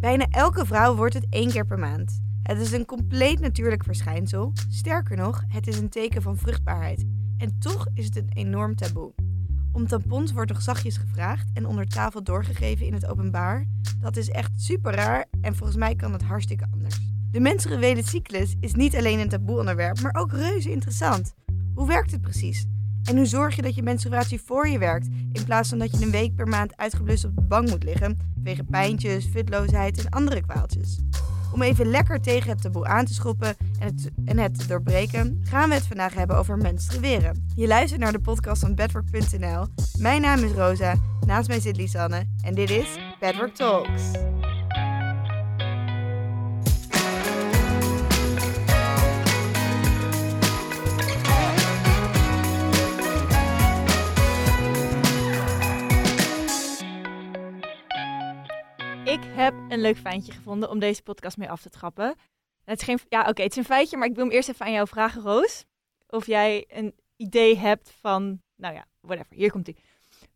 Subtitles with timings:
[0.00, 2.20] Bijna elke vrouw wordt het één keer per maand.
[2.42, 4.52] Het is een compleet natuurlijk verschijnsel.
[4.68, 7.06] Sterker nog, het is een teken van vruchtbaarheid.
[7.38, 9.12] En toch is het een enorm taboe.
[9.72, 13.66] Om tampons wordt nog zachtjes gevraagd en onder tafel doorgegeven in het openbaar.
[13.98, 17.00] Dat is echt super raar en volgens mij kan het hartstikke anders.
[17.30, 21.34] De menstruele cyclus is niet alleen een taboe onderwerp, maar ook reuze interessant.
[21.74, 22.66] Hoe werkt het precies?
[23.04, 26.04] En hoe zorg je dat je menstruatie voor je werkt, in plaats van dat je
[26.04, 30.40] een week per maand uitgeblust op de bank moet liggen, vanwege pijntjes, futloosheid en andere
[30.40, 30.98] kwaaltjes?
[31.52, 35.40] Om even lekker tegen het taboe aan te schoppen en het, en het te doorbreken,
[35.44, 37.46] gaan we het vandaag hebben over menstrueren.
[37.54, 39.66] Je luistert naar de podcast van bedwork.nl.
[39.98, 40.94] Mijn naam is Rosa,
[41.26, 44.02] naast mij zit Lisanne en dit is Bedwork Talks.
[59.80, 62.14] Een leuk feitje gevonden om deze podcast mee af te trappen.
[62.64, 64.66] Het is geen, ja, oké, het is een feitje, maar ik wil hem eerst even
[64.66, 65.64] aan jou vragen, Roos.
[66.06, 69.36] Of jij een idee hebt van, nou ja, whatever.
[69.36, 69.76] Hier komt ie.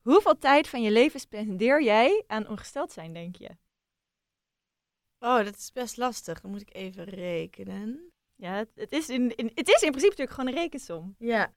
[0.03, 3.51] Hoeveel tijd van je leven spendeer jij aan ongesteld zijn, denk je?
[5.19, 6.41] Oh, dat is best lastig.
[6.41, 8.13] Dan moet ik even rekenen.
[8.37, 11.15] Ja, het, het is, in, in, het is in principe natuurlijk gewoon een rekensom.
[11.19, 11.53] Ja.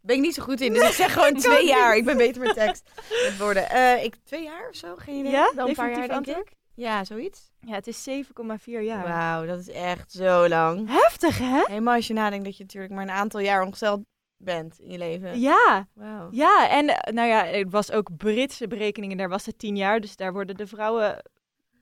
[0.00, 1.90] Ben ik niet zo goed in, dus ik zeg gewoon twee jaar.
[1.90, 1.98] niet.
[1.98, 2.90] Ik ben beter met tekst.
[3.24, 3.70] Met woorden.
[3.70, 4.96] Eh, ik, twee jaar of zo?
[4.96, 5.30] Geen idee.
[5.30, 5.52] Ja?
[5.54, 6.56] Dan een paar jaar, denk ik.
[6.78, 7.50] Ja, zoiets.
[7.60, 9.02] Ja, het is 7,4 jaar.
[9.02, 10.88] Wauw, dat is echt zo lang.
[10.88, 11.62] Heftig, hè?
[11.66, 14.00] Helemaal als je nadenkt dat je natuurlijk maar een aantal jaar ongesteld
[14.36, 15.40] bent in je leven.
[15.40, 16.28] Ja, Wauw.
[16.30, 16.68] ja.
[16.70, 20.00] En eh, nou ja, er was ook Britse berekeningen, daar was het 10 jaar.
[20.00, 21.22] Dus daar worden de vrouwen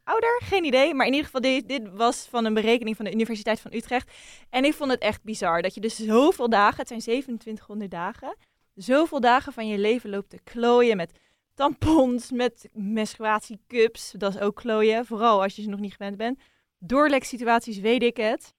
[0.04, 0.94] ouder, geen idee.
[0.94, 4.12] Maar in ieder geval, dit, dit was van een berekening van de Universiteit van Utrecht.
[4.50, 8.36] En ik vond het echt bizar dat je dus zoveel dagen, het zijn 2700 dagen,
[8.74, 11.12] zoveel dagen van je leven loopt te klooien met
[11.56, 14.14] tampons, met menstruatiecups.
[14.16, 16.40] Dat is ook klooien, vooral als je ze nog niet gewend bent.
[16.78, 18.54] Doorleksituaties weet ik het.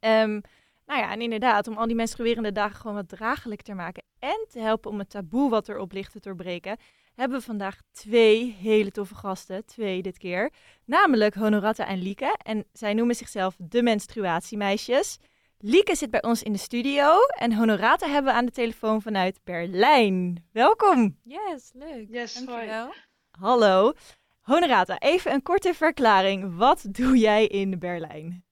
[0.00, 0.40] Ehm,
[0.86, 4.46] nou ja, en inderdaad, om al die menstruerende dagen gewoon wat draaglijk te maken en
[4.48, 6.76] te helpen om het taboe wat erop ligt te doorbreken,
[7.14, 10.52] hebben we vandaag twee hele toffe gasten, twee dit keer.
[10.84, 12.36] Namelijk Honorata en Lieke.
[12.42, 15.18] En zij noemen zichzelf de menstruatiemeisjes.
[15.62, 19.40] Lieke zit bij ons in de studio en Honorata hebben we aan de telefoon vanuit
[19.44, 20.48] Berlijn.
[20.52, 21.18] Welkom.
[21.22, 22.06] Yes, leuk.
[22.10, 22.94] Yes, Dankjewel.
[23.30, 23.92] Hallo.
[24.40, 26.56] Honorata, even een korte verklaring.
[26.56, 28.44] Wat doe jij in Berlijn?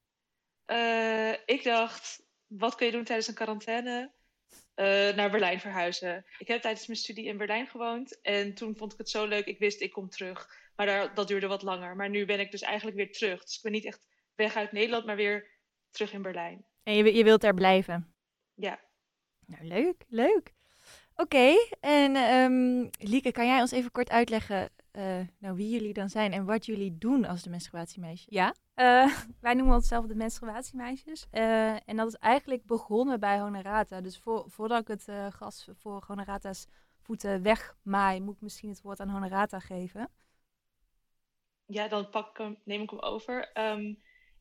[0.64, 4.12] Eh, ik dacht, wat kun je doen tijdens een quarantaine?
[4.74, 6.24] Eh, naar Berlijn verhuizen.
[6.38, 8.20] Ik heb tijdens mijn studie in Berlijn gewoond.
[8.20, 10.48] En toen vond ik het zo leuk, ik wist ik kom terug.
[10.76, 11.96] Maar daar, dat duurde wat langer.
[11.96, 13.44] Maar nu ben ik dus eigenlijk weer terug.
[13.44, 15.46] Dus ik ben niet echt weg uit Nederland, maar weer
[15.90, 16.67] terug in Berlijn.
[16.88, 18.14] En je, je wilt daar blijven?
[18.54, 18.80] Ja.
[19.46, 20.54] Nou, leuk, leuk.
[21.14, 26.08] Oké, en ehm, Lieke, kan jij ons even kort uitleggen eh, nou, wie jullie dan
[26.08, 28.26] zijn en wat jullie doen als de menstruatiemeisjes?
[28.30, 31.26] Ja, eh, wij noemen onszelf de menstruatiemeisjes.
[31.30, 34.00] Eh, en dat is eigenlijk begonnen bij Honorata.
[34.00, 36.66] Dus voor, voordat ik het eh, gas voor Honorata's
[37.02, 40.10] voeten wegmaai, moet ik misschien het woord aan Honorata geven.
[41.66, 43.52] Ja, dan pak ik hem, neem ik hem over.
[43.52, 43.94] Ehm,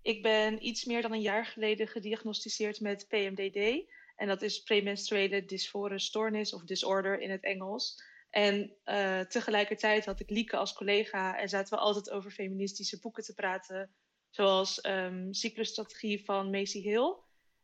[0.08, 3.90] ik ben iets meer dan een jaar geleden gediagnosticeerd met PMDD.
[4.16, 8.04] En dat is premenstruele dysfore stoornis of disorder in het Engels.
[8.30, 13.24] En eh, tegelijkertijd had ik Lieke als collega en zaten we altijd over feministische boeken
[13.24, 13.92] te praten.
[14.30, 17.16] Zoals ehm cyclusstrategie van Macy Hill.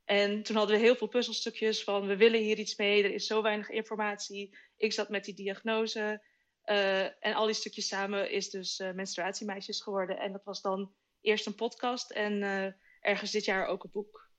[0.05, 3.27] En toen hadden we heel veel puzzelstukjes van we willen hier iets mee, er is
[3.27, 4.57] zo weinig informatie.
[4.77, 6.23] Ik zat met die diagnose.
[6.63, 10.19] Eh, en al die stukjes samen is dus eh, menstruatiemeisjes geworden.
[10.19, 10.93] En dat was dan
[11.23, 14.31] eerst een podcast en eh, ergens dit jaar ook een boek.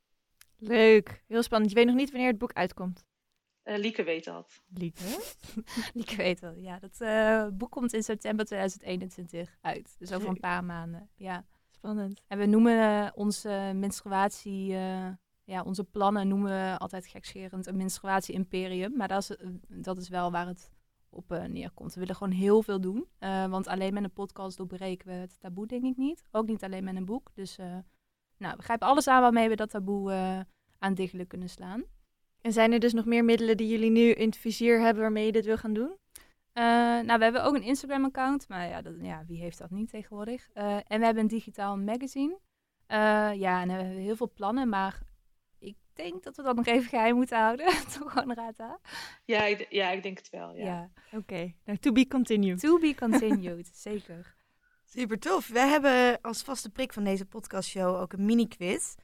[0.56, 1.70] Leuk, heel spannend.
[1.70, 3.04] Je weet nog niet wanneer het boek uitkomt.
[3.62, 4.62] Eh, Lieke weet dat.
[4.74, 5.22] Lieke?
[6.04, 6.78] Ik weet wel, ja.
[6.78, 9.94] Dat eh, boek komt in september 2021 uit.
[9.98, 11.46] Dus over een paar maanden, ja.
[11.70, 12.22] Spannend.
[12.26, 14.66] En we noemen onze menstruatie,
[15.44, 18.96] ja, onze plannen noemen we altijd gekscherend een menstruatie-imperium.
[18.96, 19.36] Maar dat is,
[19.68, 20.70] dat is wel waar het
[21.14, 21.94] op eh, neerkomt.
[21.94, 23.06] We willen gewoon heel veel doen.
[23.18, 26.24] eh, want alleen met een podcast doorbreken we het taboe, denk ik niet.
[26.30, 27.30] Ook niet alleen met een boek.
[27.34, 27.76] Dus eh,
[28.38, 30.12] nou, we grijpen alles aan waarmee we dat taboe
[30.78, 31.84] aan diggelen kunnen slaan.
[32.40, 35.26] En zijn er dus nog meer middelen die jullie nu in het vizier hebben waarmee
[35.26, 35.96] je dit wil gaan doen?
[37.06, 40.48] Nou, we hebben ook een Instagram-account, maar ja, dat, ja, wie heeft dat niet tegenwoordig?
[40.86, 42.38] En we hebben een digitaal magazine.
[43.36, 45.00] Ja, en we hebben heel veel plannen, maar
[45.96, 47.66] denk dat we dat nog even geheim moeten houden.
[47.98, 48.78] Toch gewoon, Rata?
[49.24, 50.54] Ja, ik, ja, ik denk het wel.
[50.56, 50.64] Ja.
[50.64, 50.90] Ja.
[51.18, 52.60] Oké, nou to be continued.
[52.60, 54.34] To be continued, zeker.
[54.84, 55.48] Super tof.
[55.48, 58.94] Wij hebben als vaste prik van deze podcastshow ook een mini-quiz.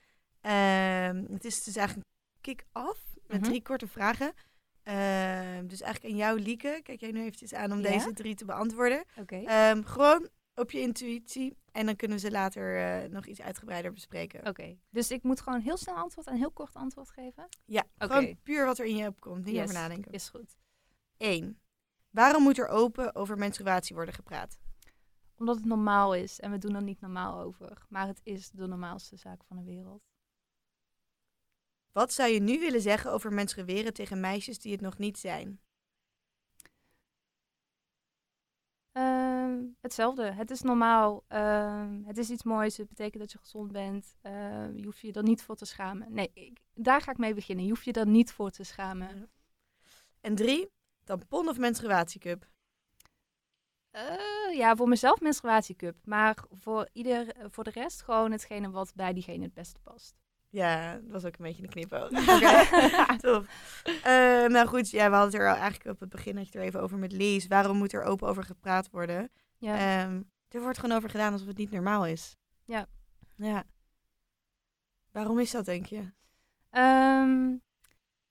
[0.41, 3.49] Ehm, het is dus eigenlijk een kick-off met Mhm.
[3.49, 4.33] drie korte vragen.
[4.83, 6.81] Ehm, dus eigenlijk aan jou, Lieke.
[6.83, 7.91] Kijk jij nu eventjes aan om Ja?
[7.91, 9.05] deze drie te beantwoorden.
[9.17, 9.37] Oké.
[9.45, 10.29] Ehm, gewoon
[10.61, 11.57] op je intuïtie.
[11.73, 14.47] En dan kunnen we ze later eh, nog iets uitgebreider bespreken.
[14.47, 17.49] Oké, dus ik moet gewoon heel snel antwoord en heel kort antwoord geven?
[17.65, 18.07] Ja, Oké.
[18.15, 19.45] gewoon puur wat er in je opkomt.
[19.45, 20.13] Niet Yes, over nadenken.
[20.13, 20.57] Is goed.
[21.17, 21.61] 1.
[22.11, 24.59] Waarom moet er open over menstruatie worden gepraat?
[25.37, 27.87] Omdat het normaal is en we doen er niet normaal over.
[27.89, 30.03] Maar het is de normaalste zaak van de wereld.
[31.93, 35.61] Wat zou je nu willen zeggen over menstrueren tegen meisjes die het nog niet zijn?
[39.51, 40.23] Ehm, hetzelfde.
[40.33, 41.25] Het is normaal.
[41.29, 42.77] Ehm, het is iets moois.
[42.77, 44.15] Het betekent dat je gezond bent.
[44.23, 46.13] Ehm, je hoeft je er niet voor te schamen.
[46.13, 47.65] Nee, ik- daar ga ik mee beginnen.
[47.65, 49.31] Je hoeft je er niet voor te schamen.
[50.21, 50.71] En 3.
[51.05, 52.49] Tampon of menstruatiecup?
[53.91, 54.17] Eh,
[54.53, 55.97] ja, voor mezelf menstruatiecup.
[56.05, 60.15] Maar voor, ieder, voor de rest gewoon hetgene wat bij diegene het beste past.
[60.51, 62.11] Ja, dat was ook een beetje een knipoog.
[62.11, 63.47] Oké, Top.
[63.85, 66.59] Eh, nou goed, ja, we hadden het er al eigenlijk op het begin had je
[66.59, 67.47] er even over met Lies.
[67.47, 69.31] Waarom moet er open over gepraat worden?
[69.59, 69.75] Ja.
[70.05, 72.37] Ehm, er wordt gewoon over gedaan alsof het niet normaal is.
[72.65, 72.87] Ja.
[73.37, 73.65] Ja.
[75.13, 76.13] Waarom is dat, denk je?
[76.71, 77.57] Ehm,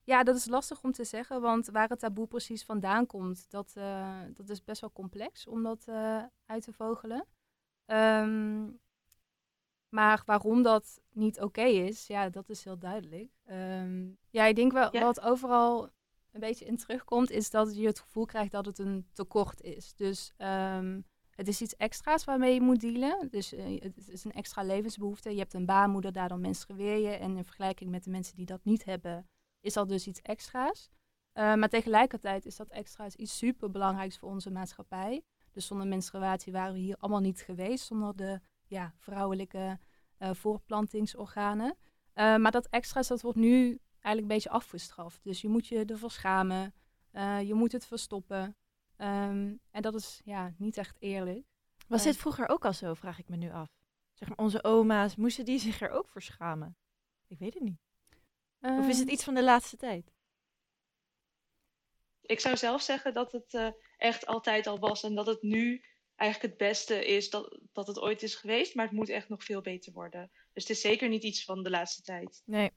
[0.04, 3.72] ja, dat is lastig om te zeggen, want waar het taboe precies vandaan komt, dat,
[3.76, 7.26] eh, dat is best wel complex om dat eh, uit te vogelen.
[7.86, 8.68] Ehm,
[9.90, 13.32] maar waarom dat niet oké is, ja, dat is heel duidelijk.
[13.46, 15.02] Ehm, ja, ik denk wel Ja.
[15.02, 15.90] wat overal
[16.32, 19.94] een beetje in terugkomt, is dat je het gevoel krijgt dat het een tekort is.
[19.96, 21.02] Dus ehm,
[21.36, 23.28] het is iets extra's waarmee je moet dealen.
[23.30, 25.32] Dus eh, het is een extra levensbehoefte.
[25.32, 27.10] Je hebt een baarmoeder, daardoor menstrueer je.
[27.10, 29.28] En in vergelijking met de mensen die dat niet hebben,
[29.62, 30.90] is dat dus iets extra's.
[31.32, 35.22] Eh, maar tegelijkertijd is dat extra's iets superbelangrijks voor onze maatschappij.
[35.52, 38.40] Dus zonder menstruatie waren we hier allemaal niet geweest, zonder de
[38.70, 39.80] ja, vrouwelijke
[40.18, 41.78] eh, voortplantingsorganen.
[42.14, 45.24] Eh, maar dat extra's, dat wordt nu eigenlijk een beetje afgestraft.
[45.24, 46.74] Dus je moet je ervoor schamen,
[47.12, 48.56] eh, je moet het verstoppen.
[48.96, 51.46] Ehm, en dat is ja, niet echt eerlijk.
[51.88, 53.68] Was dit vroeger ook al zo, vraag ik me nu af.
[54.14, 56.78] Zeg maar, onze oma's, moesten die zich er ook voor schamen?
[57.28, 57.80] Ik weet het niet.
[58.60, 60.12] Of is het Ehm, iets van de laatste tijd?
[62.22, 65.86] Ik zou zelf zeggen dat het eh, echt altijd al was en dat het nu
[66.20, 69.44] eigenlijk het beste is dat, dat het ooit is geweest, maar het moet echt nog
[69.44, 70.32] veel beter worden.
[70.54, 72.42] Dus het is zeker niet iets van de laatste tijd.
[72.46, 72.72] Nee.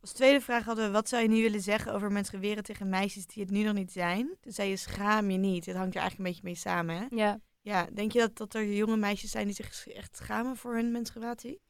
[0.00, 3.26] Als tweede vraag hadden we, wat zou je nu willen zeggen over menstrueren tegen meisjes
[3.26, 4.36] die het nu nog niet zijn?
[4.40, 5.66] Toen zei je, schaam je niet.
[5.66, 7.06] Het hangt er eigenlijk een beetje mee samen, hè?
[7.16, 7.40] Ja.
[7.60, 10.90] Ja, denk je dat, dat er jonge meisjes zijn die zich echt schamen voor hun
[10.90, 11.60] menstruatie?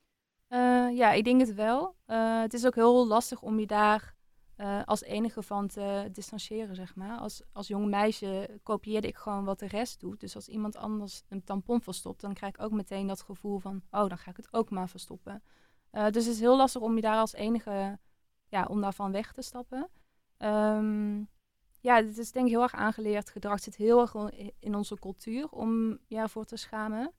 [0.48, 1.96] Eh, ja, ik denk het wel.
[2.06, 4.14] Eh, het is ook heel lastig om je daar
[4.62, 7.18] eh, als enige van te distancieren, zeg maar.
[7.18, 10.20] Als, als jong meisje kopieerde ik gewoon wat de rest doet.
[10.20, 13.82] Dus als iemand anders een tampon verstopt, dan krijg ik ook meteen dat gevoel van...
[13.90, 15.42] oh, dan ga ik het ook maar verstoppen.
[15.90, 17.98] Eh, dus het is heel lastig om je daar als enige...
[18.48, 19.88] ja, om daarvan weg te stappen.
[20.36, 21.18] Ehm,
[21.80, 23.54] ja, het is denk ik heel erg aangeleerd gedrag.
[23.54, 24.14] Het zit heel erg
[24.58, 27.12] in- onze cultuur om je ervoor te schamen.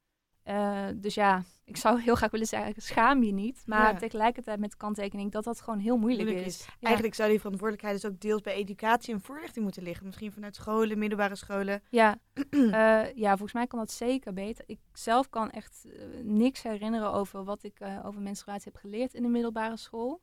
[0.44, 3.64] Eh, dus ja, ik zou heel graag willen zeggen, schaam je niet.
[3.66, 3.98] Maar Ja.
[4.00, 6.66] tegelijkertijd met kanttekening dat dat gewoon heel moeilijk, Moeilijk is.
[6.66, 6.74] Ja.
[6.82, 10.06] Eigenlijk zou die verantwoordelijkheid dus ook deels bij educatie en voorlichting moeten liggen.
[10.06, 11.82] Misschien vanuit scholen, middelbare scholen.
[11.90, 12.18] Ja,
[12.50, 14.64] eh, ja, volgens mij kan dat zeker beter.
[14.68, 19.24] Ik zelf kan echt eh, niks herinneren over wat ik over menstruatie heb geleerd in
[19.24, 20.22] de middelbare school.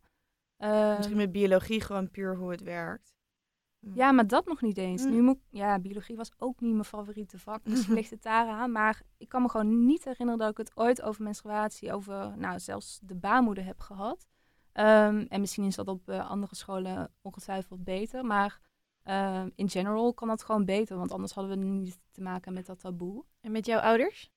[0.97, 3.15] Misschien met biologie gewoon puur hoe het werkt.
[3.81, 5.05] Ja, maar dat nog niet eens.
[5.05, 5.11] Mm.
[5.11, 7.61] Nu moet, ja, biologie was ook niet mijn favoriete vak.
[7.69, 8.73] Misschien ligt het daaraan.
[8.73, 12.59] Maar ik kan me gewoon niet herinneren dat ik het ooit over menstruatie, over nou,
[12.59, 14.27] zelfs de baarmoeder heb gehad.
[14.73, 18.25] Ehm, en misschien is dat op eh, andere scholen ongetwijfeld beter.
[18.25, 18.61] Maar
[19.03, 20.97] ehm, in general kan dat gewoon beter.
[20.97, 23.25] Want anders hadden we niet te maken met dat taboe.
[23.41, 24.31] En met jouw ouders?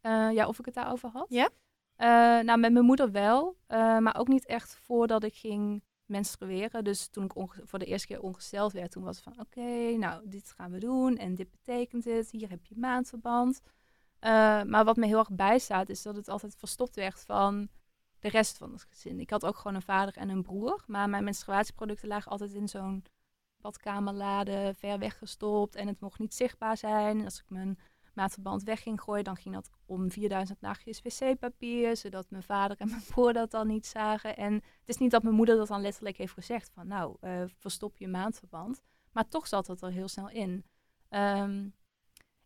[0.00, 1.26] Eh, ja, of ik het daarover had?
[1.28, 1.48] Ja?
[1.96, 3.56] Eh, nou, met mijn moeder wel.
[3.68, 5.82] maar ook niet echt voordat ik ging
[6.12, 6.84] menstrueren.
[6.84, 7.32] Dus toen ik
[7.64, 9.40] voor de eerste keer ongesteld werd, toen was het van...
[9.40, 12.30] Oké, nou, dit gaan we doen en dit betekent het.
[12.30, 13.60] Hier heb je maandverband.
[14.18, 17.68] Eh, maar wat me heel erg bijstaat, is dat het altijd verstopt werd van
[18.18, 19.20] de rest van het gezin.
[19.20, 20.84] Ik had ook gewoon een vader en een broer.
[20.86, 23.04] Maar mijn menstruatieproducten lagen altijd in zo'n
[23.56, 25.74] badkamerlade, ver weggestopt.
[25.74, 27.24] En het mocht niet zichtbaar zijn.
[27.24, 27.78] Als ik mijn
[28.14, 32.88] maatverband weg ging gooien, dan ging dat om 4000 nachtjes wc-papier, zodat mijn vader en
[32.88, 34.36] mijn broer dat dan niet zagen.
[34.36, 37.42] En het is niet dat mijn moeder dat dan letterlijk heeft gezegd van, nou, eh,
[37.58, 38.82] verstop je maandverband.
[39.12, 40.64] Maar toch zat dat er heel snel in.
[41.08, 41.68] Ehm,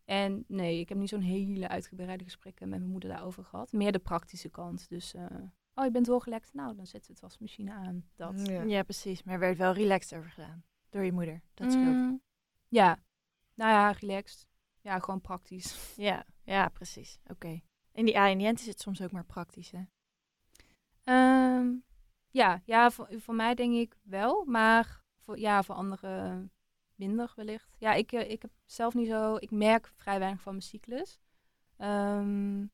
[0.05, 3.71] en nee, ik heb niet zo'n hele uitgebreide gesprekken met mijn moeder daarover gehad.
[3.71, 4.89] Meer de praktische kant.
[4.89, 5.25] Dus, eh,
[5.75, 6.53] oh, je bent doorgelekt?
[6.53, 8.05] Nou, dan zetten we het wasmachine aan.
[8.15, 8.47] Dat.
[8.47, 8.61] Ja.
[8.61, 9.23] Ja, precies.
[9.23, 10.63] Maar er werd wel relaxed over gedaan.
[10.89, 11.41] Door je moeder.
[11.53, 11.95] Dat scheelt.
[11.95, 12.21] Mm,
[12.67, 12.99] ja,
[13.53, 14.46] nou ja, relaxed.
[14.87, 15.93] Ja, gewoon praktisch.
[15.95, 17.19] Ja, ja, precies.
[17.25, 17.61] Oké.
[17.91, 19.83] In die A en die N is het soms ook maar praktisch, hè?
[21.03, 21.75] Ehm,
[22.29, 26.51] ja, ja voor, voor mij denk ik wel, maar voor, ja, voor anderen
[26.95, 27.75] minder wellicht.
[27.79, 29.35] Ja, ik, eh, ik heb zelf niet zo...
[29.35, 31.19] Ik merk vrij weinig van mijn cyclus.
[31.77, 32.65] Ehm,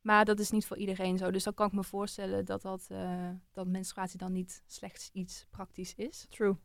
[0.00, 1.30] maar dat is niet voor iedereen zo.
[1.30, 5.46] Dus dan kan ik me voorstellen dat, dat, eh, dat menstruatie dan niet slechts iets
[5.50, 6.26] praktisch is.
[6.28, 6.56] True.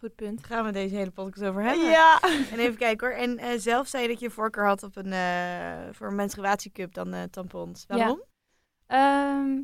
[0.00, 0.46] Goed punt.
[0.46, 1.90] Gaan we deze hele podcast over hebben.
[1.90, 2.20] Ja.
[2.22, 3.16] En even kijken hoor.
[3.16, 6.94] En eh, zelf zei je dat je voorkeur had op een, eh, voor een menstruatiecup
[6.94, 7.84] dan eh, tampons.
[7.88, 7.96] Ja.
[7.96, 8.22] Waarom?
[8.86, 9.62] Ehm,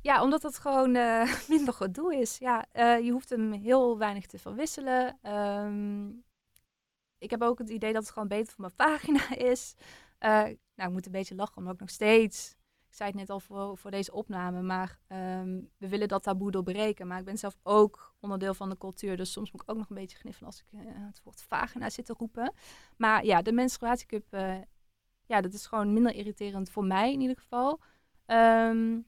[0.00, 0.92] ja, omdat het gewoon
[1.54, 2.38] minder gedoe is.
[2.38, 2.66] Ja,
[3.02, 5.18] je hoeft hem heel weinig te verwisselen.
[5.22, 6.08] Ehm,
[7.18, 9.74] ik heb ook het idee dat het gewoon beter voor mijn vagina is.
[10.18, 12.58] Nou, ik moet een beetje lachen, omdat ik nog steeds...
[12.90, 16.50] Ik zei het net al voor, voor deze opname, maar ehm, we willen dat taboe
[16.50, 17.06] doorbreken.
[17.06, 19.88] Maar ik ben zelf ook onderdeel van de cultuur, dus soms moet ik ook nog
[19.88, 22.52] een beetje gniffen als ik eh, het woord vagina zit te roepen.
[22.96, 24.58] Maar ja, de menstruatiecup, eh,
[25.26, 27.80] ja, dat is gewoon minder irriterend voor mij in ieder geval.
[28.26, 29.00] Ehm,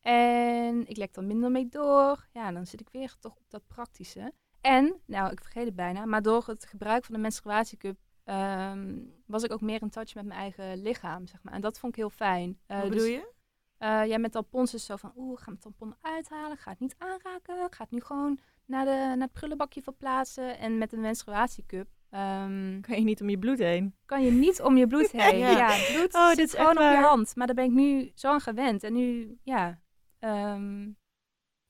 [0.00, 2.28] en ik lek er minder mee door.
[2.32, 4.32] Ja, dan zit ik weer toch op dat praktische.
[4.60, 7.98] En, nou, ik vergeet het bijna, maar door het gebruik van de menstruatiecup
[8.30, 11.52] ehm, was ik ook meer in touch met mijn eigen lichaam, zeg maar.
[11.52, 12.58] En dat vond ik heel fijn.
[12.66, 13.32] Eh, Wat dus, bedoel je?
[13.78, 16.94] eh, ja, met tampons is zo van, oeh, ga mijn tampon uithalen, ga het niet
[16.98, 20.58] aanraken, ga het nu gewoon naar, de, naar het prullenbakje verplaatsen.
[20.58, 23.94] En met een menstruatiecup ehm, Kan je niet om je bloed heen?
[24.06, 25.38] kan je niet om je bloed heen.
[25.38, 25.50] Ja.
[25.50, 25.92] ja.
[25.92, 27.36] bloed Oh, dit zit is gewoon op je hand.
[27.36, 28.82] Maar daar ben ik nu zo aan gewend.
[28.84, 29.80] En nu, ja,
[30.18, 30.88] ehm,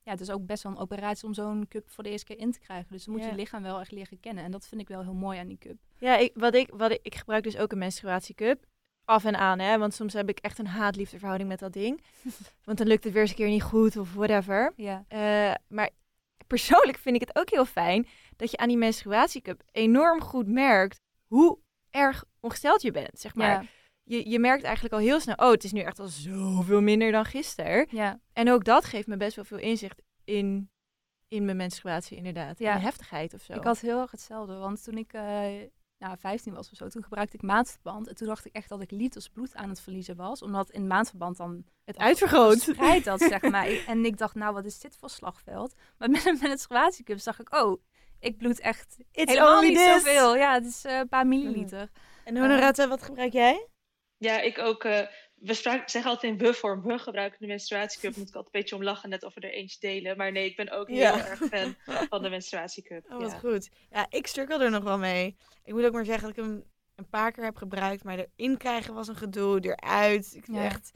[0.03, 2.37] ja, het is ook best wel een operatie om zo'n cup voor de eerste keer
[2.39, 2.91] in te krijgen.
[2.91, 3.29] Dus dan moet Ja.
[3.29, 4.43] je lichaam wel echt leren kennen.
[4.43, 5.77] En dat vind ik wel heel mooi aan die cup.
[5.97, 8.65] Ja, ik, wat ik, wat ik, ik gebruik dus ook een menstruatiecup.
[9.05, 9.77] Af en aan, hè.
[9.77, 12.03] Want soms heb ik echt een haat-liefde verhouding met dat ding.
[12.65, 14.73] Want dan lukt het weer eens een keer niet goed of whatever.
[14.75, 15.89] Ja, Eh, maar
[16.47, 20.99] persoonlijk vind ik het ook heel fijn dat je aan die menstruatiecup enorm goed merkt
[21.27, 21.57] hoe
[21.89, 23.47] erg ongesteld je bent, zeg maar.
[23.61, 23.65] ja,
[24.03, 27.11] Je, je merkt eigenlijk al heel snel, oh, het is nu echt al zoveel minder
[27.11, 27.87] dan gisteren.
[27.89, 28.19] ja.
[28.33, 30.69] En ook dat geeft me best wel veel inzicht in,
[31.27, 32.59] in mijn menstruatie, inderdaad.
[32.59, 32.73] Ja.
[32.73, 33.53] De heftigheid of zo.
[33.53, 34.55] Ik had heel erg hetzelfde.
[34.55, 35.45] Want toen ik eh,
[35.97, 38.07] nou, 15 was of zo, toen gebruikte ik maandverband.
[38.07, 40.41] En toen dacht ik echt dat ik liters bloed aan het verliezen was.
[40.41, 42.63] Omdat in maandverband dan het uitvergroot.
[42.63, 43.67] verspreidt dat, zeg maar.
[43.87, 45.75] En ik dacht, nou, wat is dit voor slagveld?
[45.97, 47.81] Maar met een menstruatiecup zag ik, oh,
[48.19, 50.03] ik bloed echt It's helemaal niet this.
[50.03, 50.35] zoveel.
[50.35, 51.89] Ja, het is eh, een paar milliliter.
[52.23, 53.67] En Honorata, wat gebruik jij?
[54.21, 54.83] Ja, ik ook.
[54.83, 56.81] eh, we zeggen altijd in we-vorm.
[56.83, 58.15] We gebruiken de menstruatiecup.
[58.15, 60.17] Moet ik altijd een beetje om lachen, net of we er eentje delen.
[60.17, 61.27] Maar nee, ik ben ook heel Ja.
[61.27, 61.75] erg fan
[62.09, 63.05] van de menstruatiecup.
[63.11, 63.37] Oh, wat ja.
[63.37, 63.69] goed.
[63.89, 65.35] Ja, ik struggle er nog wel mee.
[65.63, 66.63] Ik moet ook maar zeggen dat ik hem
[66.95, 70.33] een paar keer heb gebruikt, maar erin krijgen was een gedoe, eruit.
[70.35, 70.63] Ik Ja.
[70.63, 70.91] echt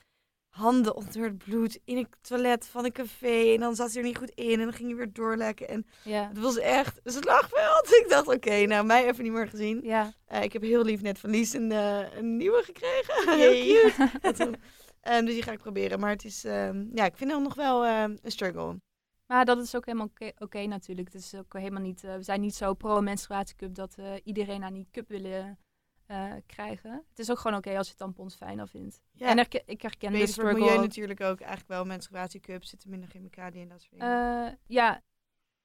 [0.55, 4.07] handen onder het bloed in het toilet van een café en dan zat hij er
[4.07, 7.12] niet goed in en dan ging hij weer doorlekken en Ja, het was echt een
[7.12, 7.88] slagveld.
[8.01, 9.79] Ik dacht, oké, nou mij even niet meer gezien.
[9.83, 10.13] ja.
[10.25, 13.29] Eh, ik heb heel lief net van Lies een, eh, een nieuwe gekregen.
[13.39, 14.51] Heel cute.
[15.01, 16.00] Ehm, dus die ga ik proberen.
[16.00, 18.79] Maar het is, ehm, ja, ik vind hem nog wel ehm, een struggle.
[19.27, 21.13] Maar dat is ook helemaal oké natuurlijk.
[21.13, 24.74] Het is ook helemaal niet, eh, we zijn niet zo pro-menstruatiecup dat we iedereen aan
[24.74, 25.59] die cup willen
[26.05, 27.03] eh, krijgen.
[27.09, 29.01] Het is ook gewoon oké als je tampons fijner vindt.
[29.12, 30.71] Ja, En herken- ik herken de beter voor het struggle.
[30.71, 31.39] milieu natuurlijk ook.
[31.39, 34.45] Eigenlijk wel menstruatiecups, zitten minder chemicaliën en dat soort dingen.
[34.47, 35.01] Eh, ja,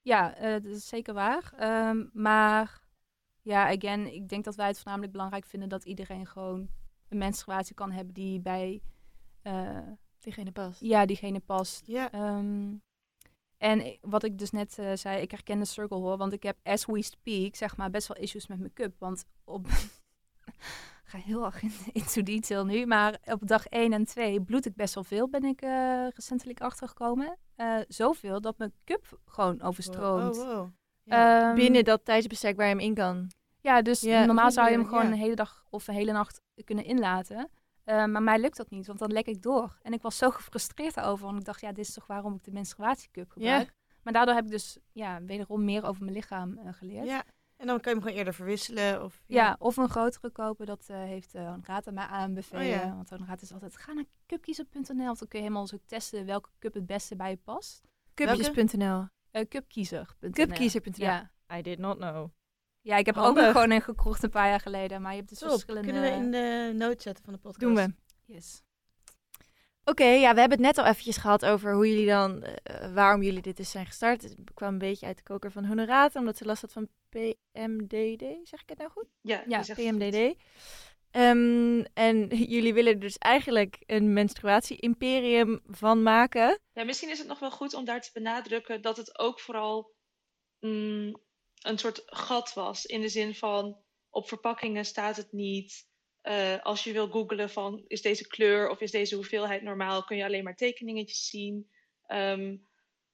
[0.02, 1.52] ja eh, dat is zeker waar.
[1.56, 2.80] Ehm, maar
[3.42, 6.68] ja, again, ik denk dat wij het voornamelijk belangrijk vinden dat iedereen gewoon
[7.08, 8.82] een menstruatie kan hebben die bij
[9.42, 9.78] eh,
[10.18, 10.80] Diegene past.
[10.80, 11.86] ja, diegene past.
[11.86, 12.74] ja, Ehm,
[13.56, 16.58] en wat ik dus net eh, zei, ik herken de struggle hoor, want ik heb
[16.62, 18.94] as we speak, zeg maar, best wel issues met mijn cup.
[18.98, 19.66] Want op,
[21.04, 24.74] ga heel erg in, into detail nu, maar op dag 1 en 2 bloed ik
[24.74, 27.38] best wel veel, ben ik eh, recentelijk achtergekomen.
[27.56, 30.38] Eh zoveel dat mijn cup gewoon overstroomt.
[30.38, 30.68] Oh, wow.
[31.02, 31.48] Ja.
[31.48, 33.30] Ehm, Binnen dat tijdsbestek waar je hem in kan.
[33.60, 35.10] Ja, dus Ja, normaal zou je hem gewoon ja.
[35.10, 37.50] een hele dag of een hele nacht kunnen inlaten.
[37.84, 39.78] Eh, maar mij lukt dat niet, want dan lek ik door.
[39.82, 42.44] En ik was zo gefrustreerd daarover, want ik dacht, ja, dit is toch waarom ik
[42.44, 43.72] de menstruatiecup gebruik.
[44.02, 47.24] Maar daardoor heb ik dus ja, wederom meer over mijn lichaam geleerd.
[47.60, 47.66] Ja.
[47.66, 49.04] ja, en dan kan je hem gewoon eerder verwisselen.
[49.04, 49.22] Of,
[49.58, 52.62] of een grotere kopen, dat eh, heeft uh, Rata mij aanbevelen.
[52.62, 52.94] Oh ja.
[52.94, 56.48] Want Rata is altijd, ga naar cupkiezer.nl, want dan kun je helemaal zo testen welke
[56.58, 57.82] cup het beste bij je past.
[58.14, 59.06] Cupjes.nl.
[59.32, 60.30] Uh, cupkiezer.nl.
[60.30, 61.06] Cupkiezer.nl.
[61.06, 61.30] Ja.
[61.52, 62.30] I did not know.
[62.80, 63.42] ja, ik heb ook Handig.
[63.44, 65.92] nog gewoon een gekocht een paar jaar geleden, maar je hebt dus Top, verschillende...
[65.92, 67.60] kunnen we in de notes zetten van de podcast.
[67.60, 67.94] Doen we.
[68.32, 68.62] Yes.
[69.90, 73.22] Oké, ja, we hebben het net al eventjes gehad over hoe jullie dan, eh, waarom
[73.22, 74.22] jullie dit dus zijn gestart.
[74.22, 78.48] Het kwam een beetje uit de koker van Honorata, omdat ze last had van PMDD.
[78.48, 79.06] Zeg ik het nou goed?
[79.20, 79.62] Ja, Ja.
[79.74, 80.36] PMDD.
[81.10, 86.58] Ehm, en jullie willen er dus eigenlijk een menstruatie-imperium van maken.
[86.72, 89.94] Ja, misschien is het nog wel goed om daar te benadrukken dat het ook vooral
[90.60, 91.20] mm,
[91.62, 92.84] een soort gat was.
[92.84, 93.76] In de zin van
[94.10, 95.88] op verpakkingen staat het niet.
[96.20, 100.16] Eh, als je wil googlen van is deze kleur of is deze hoeveelheid normaal, kun
[100.16, 101.70] je alleen maar tekeningetjes zien.
[102.06, 102.56] Ehm,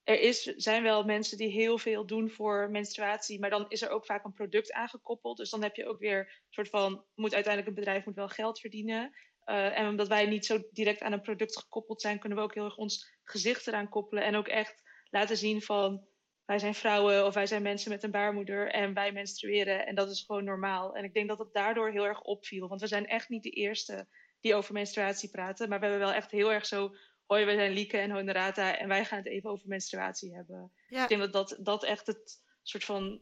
[0.03, 3.91] er is, zijn wel mensen die heel veel doen voor menstruatie, maar dan is er
[3.91, 5.37] ook vaak een product aangekoppeld.
[5.37, 8.29] Dus dan heb je ook weer een soort van, moet uiteindelijk een bedrijf moet wel
[8.29, 9.15] geld verdienen.
[9.47, 12.55] Uh, en omdat wij niet zo direct aan een product gekoppeld zijn, kunnen we ook
[12.55, 14.25] heel erg ons gezicht eraan koppelen.
[14.25, 16.07] En ook echt laten zien van,
[16.47, 19.87] wij zijn vrouwen of wij zijn mensen met een baarmoeder en wij menstrueren.
[19.87, 20.97] En dat is gewoon normaal.
[20.97, 22.69] En ik denk dat het daardoor heel erg opviel.
[22.69, 24.07] Want we zijn echt niet de eerste
[24.41, 25.69] die over menstruatie praten.
[25.69, 26.95] Maar we hebben wel echt heel erg zo
[27.27, 30.73] hoi, wij zijn Lieke en Honorata en wij gaan het even over menstruatie hebben.
[30.89, 33.21] Ik denk dat, dat dat echt het soort van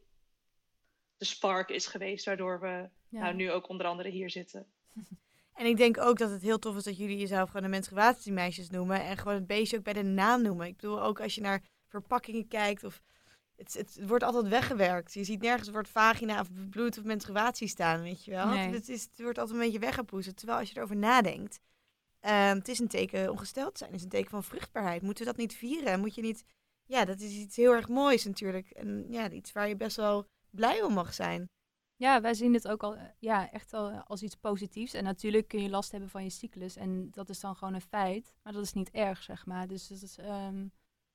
[1.17, 4.67] de spark is geweest, waardoor we nou, nu ook onder andere hier zitten.
[5.55, 8.71] En ik denk ook dat het heel tof is dat jullie jezelf gewoon de menstruatiemeisjes
[8.71, 10.67] noemen en gewoon het beestje ook bij de naam noemen.
[10.67, 13.03] Ik bedoel, ook als je naar verpakkingen kijkt of
[13.57, 15.15] het, het, wordt altijd weggewerkt.
[15.15, 18.49] Je ziet nergens het woord vagina of bloed of menstruatie staan, weet je wel.
[18.49, 20.37] Het, is, het wordt altijd een beetje weggepoezerd.
[20.37, 21.61] Terwijl als je erover nadenkt,
[22.25, 25.03] Ehm, het is een teken ongesteld zijn, het is een teken van vruchtbaarheid.
[25.03, 26.01] Moeten we dat niet vieren?
[26.01, 26.45] Moet je niet.
[26.85, 28.71] Ja, dat is iets heel erg moois natuurlijk.
[28.71, 31.49] En ja, iets waar je best wel blij om mag zijn.
[31.97, 34.93] Ja, wij zien het ook al ja, echt al als iets positiefs.
[34.93, 36.77] En natuurlijk kun je last hebben van je cyclus.
[36.77, 38.35] En dat is dan gewoon een feit.
[38.43, 39.67] Maar dat is niet erg, zeg maar.
[39.67, 40.67] Dus dat, is, ehm,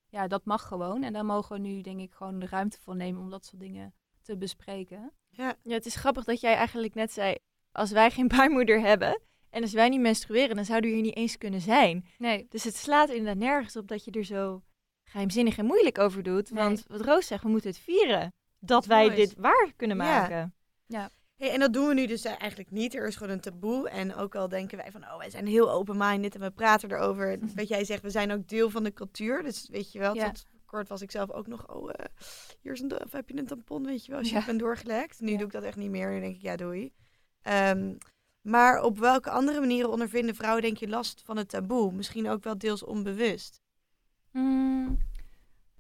[0.09, 1.03] ja, dat mag gewoon.
[1.03, 3.61] En daar mogen we nu, denk ik, gewoon de ruimte voor nemen om dat soort
[3.61, 5.11] dingen te bespreken.
[5.29, 7.35] Ja, ja het is grappig dat jij eigenlijk net zei:
[7.71, 11.15] als wij geen baarmoeder hebben, en als wij niet menstrueren, dan zouden we hier niet
[11.15, 12.05] eens kunnen zijn.
[12.17, 12.45] Nee.
[12.49, 14.63] Dus het slaat inderdaad nergens op dat je er zo
[15.03, 16.49] geheimzinnig en moeilijk over doet.
[16.49, 18.33] Want wat Roos zegt, we moeten het vieren.
[18.59, 20.53] Dat wij dit waar kunnen maken.
[20.85, 21.09] Ja.
[21.39, 22.95] Hey, en dat doen we nu dus eigenlijk niet.
[22.95, 23.89] Er is gewoon een taboe.
[23.89, 27.39] En ook al denken wij van, oh, wij zijn heel open-minded en we praten erover.
[27.55, 29.43] Wat jij zegt, we zijn ook deel van de cultuur.
[29.43, 30.31] Dus weet je wel, ja.
[30.31, 32.05] tot kort was ik zelf ook nog, oh, uh,
[32.61, 34.45] hier is een, of heb je een tampon, weet je wel, als je ja.
[34.45, 35.19] bent doorgelekt.
[35.19, 36.11] Nu doe ik dat echt niet meer.
[36.11, 36.93] Nu denk ik, ja, doei.
[37.43, 37.97] Um,
[38.41, 41.91] maar op welke andere manieren ondervinden vrouwen, denk je, last van het taboe?
[41.91, 43.61] Misschien ook wel deels onbewust.
[44.31, 44.97] Mm,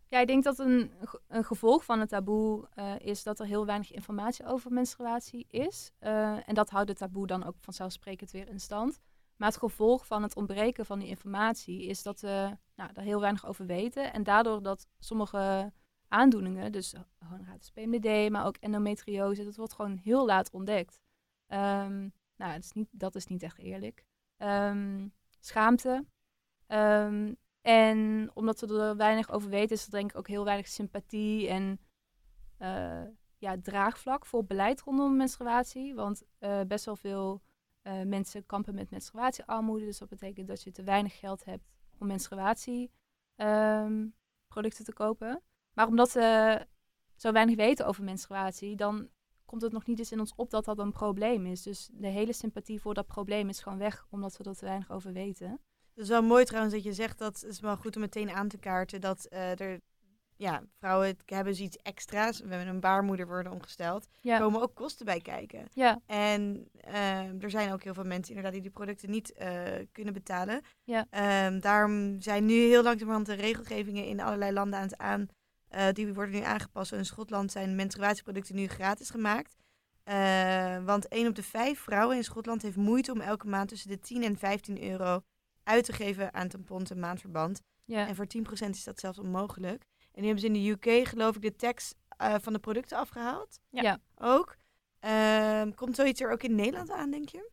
[0.09, 0.91] ja, ik denk dat een,
[1.27, 5.91] een gevolg van het taboe uh, is dat er heel weinig informatie over menstruatie is.
[6.01, 8.99] Uh, en dat houdt het taboe dan ook vanzelfsprekend weer in stand.
[9.35, 13.19] Maar het gevolg van het ontbreken van die informatie is dat we nou, er heel
[13.19, 14.13] weinig over weten.
[14.13, 15.73] En daardoor dat sommige
[16.07, 16.95] aandoeningen, dus
[17.43, 20.99] het PMDD, maar ook endometriose, dat wordt gewoon heel laat ontdekt.
[21.47, 24.05] Um, nou, dat is niet, dat is niet echt eerlijk.
[24.37, 25.07] Ehm,
[25.39, 26.05] schaamte.
[26.67, 30.67] Um, en omdat we er weinig over weten, is er denk ik ook heel weinig
[30.67, 31.79] sympathie en
[32.59, 33.03] uh,
[33.37, 35.95] ja, draagvlak voor beleid rondom menstruatie.
[35.95, 37.41] Want uh, best wel veel
[37.83, 39.85] uh, mensen kampen met menstruatiearmoede.
[39.85, 41.63] Dus dat betekent dat je te weinig geld hebt
[41.97, 44.13] om menstruatieproducten
[44.47, 45.41] ehm, te kopen.
[45.73, 46.67] Maar omdat we
[47.15, 49.09] zo weinig weten over menstruatie, dan
[49.45, 51.61] komt het nog niet eens in ons op dat dat een probleem is.
[51.61, 54.91] Dus de hele sympathie voor dat probleem is gewoon weg, omdat we er te weinig
[54.91, 55.59] over weten.
[55.99, 58.29] Het is wel mooi trouwens dat je zegt dat het is wel goed om meteen
[58.29, 59.79] aan te kaarten dat uh, er
[60.35, 62.39] ja, vrouwen hebben zoiets extra's.
[62.39, 64.07] We hebben een baarmoeder worden omgesteld.
[64.21, 64.33] Ja.
[64.33, 65.67] Er komen ook kosten bij kijken.
[65.73, 66.01] Ja.
[66.05, 70.13] En uh, er zijn ook heel veel mensen inderdaad die die producten niet uh, kunnen
[70.13, 70.61] betalen.
[70.83, 71.07] Ja.
[71.45, 75.27] Um, daarom zijn nu heel langzamerhand de regelgevingen in allerlei landen aan het aan
[75.75, 76.91] uh, die worden nu aangepast.
[76.91, 79.55] In Schotland zijn menstruatieproducten nu gratis gemaakt.
[80.85, 83.99] Want 1 op de 5 vrouwen in Schotland heeft moeite om elke maand tussen de
[83.99, 85.21] 10 en 15 euro
[85.69, 87.61] uit te geven aan tampons en maandverband.
[87.85, 88.07] Ja.
[88.07, 89.83] En voor 10% is dat zelfs onmogelijk.
[90.11, 92.97] En nu hebben ze in de UK, geloof ik, de tax uh, van de producten
[92.97, 93.59] afgehaald.
[93.69, 93.81] Ja.
[93.81, 93.99] ja.
[94.15, 94.57] Ook.
[95.05, 97.51] Uh, komt zoiets er ook in Nederland aan, denk je?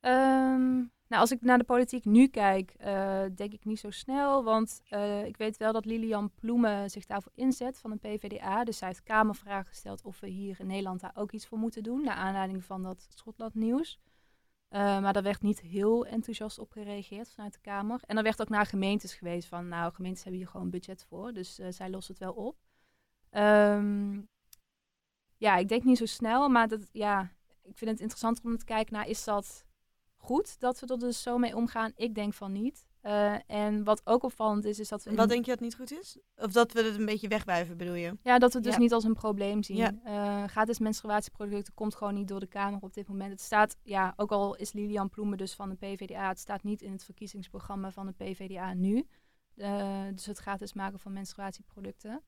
[0.00, 4.44] Um, nou, als ik naar de politiek nu kijk, uh, denk ik niet zo snel.
[4.44, 8.64] Want uh, ik weet wel dat Lilian Ploemen zich daarvoor inzet van een PVDA.
[8.64, 11.82] Dus zij heeft Kamervragen gesteld of we hier in Nederland daar ook iets voor moeten
[11.82, 12.04] doen.
[12.04, 13.98] Naar aanleiding van dat Schotland nieuws.
[14.72, 18.00] Uh, maar daar werd niet heel enthousiast op gereageerd vanuit de Kamer.
[18.06, 21.32] En er werd ook naar gemeentes geweest van, nou, gemeentes hebben hier gewoon budget voor.
[21.32, 22.56] Dus zij lost het wel op.
[23.30, 24.28] Um,
[25.36, 27.32] ja, ik denk niet zo snel, maar dat, ja,
[27.62, 29.64] ik vind het interessant om te kijken naar, is dat
[30.16, 31.92] goed dat we er dus zo mee omgaan?
[31.94, 32.86] Ik denk van niet.
[33.02, 35.14] Uh, en wat ook opvallend is, is dat we...
[35.14, 36.18] Wat denk je dat niet goed is?
[36.36, 38.16] Of dat we het een beetje wegwijven, bedoel je?
[38.22, 39.76] Ja, dat we het dus niet als een probleem zien.
[39.76, 39.92] Ja.
[40.04, 43.30] Uh, gratis menstruatieproducten komt gewoon niet door de Kamer op dit moment.
[43.30, 46.82] Het staat, ja, ook al is Lilian Ploemen dus van de PvdA, het staat niet
[46.82, 49.06] in het verkiezingsprogramma van de PvdA nu.
[49.56, 52.22] Uh, dus het gratis maken van menstruatieproducten.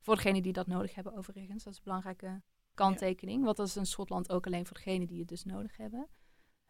[0.00, 1.64] Voor degenen die dat nodig hebben overigens.
[1.64, 2.42] Dat is een belangrijke
[2.74, 3.38] kanttekening.
[3.38, 3.44] Ja.
[3.44, 6.08] Want dat is in Schotland ook alleen voor degenen die het dus nodig hebben.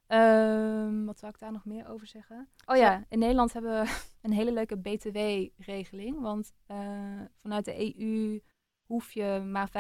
[0.09, 2.49] Um, wat zou ik daar nog meer over zeggen?
[2.67, 6.21] Oh ja, in Nederland hebben we een hele leuke BTW-regeling.
[6.21, 8.41] Want uh, vanuit de EU
[8.85, 9.73] hoef je maar 5%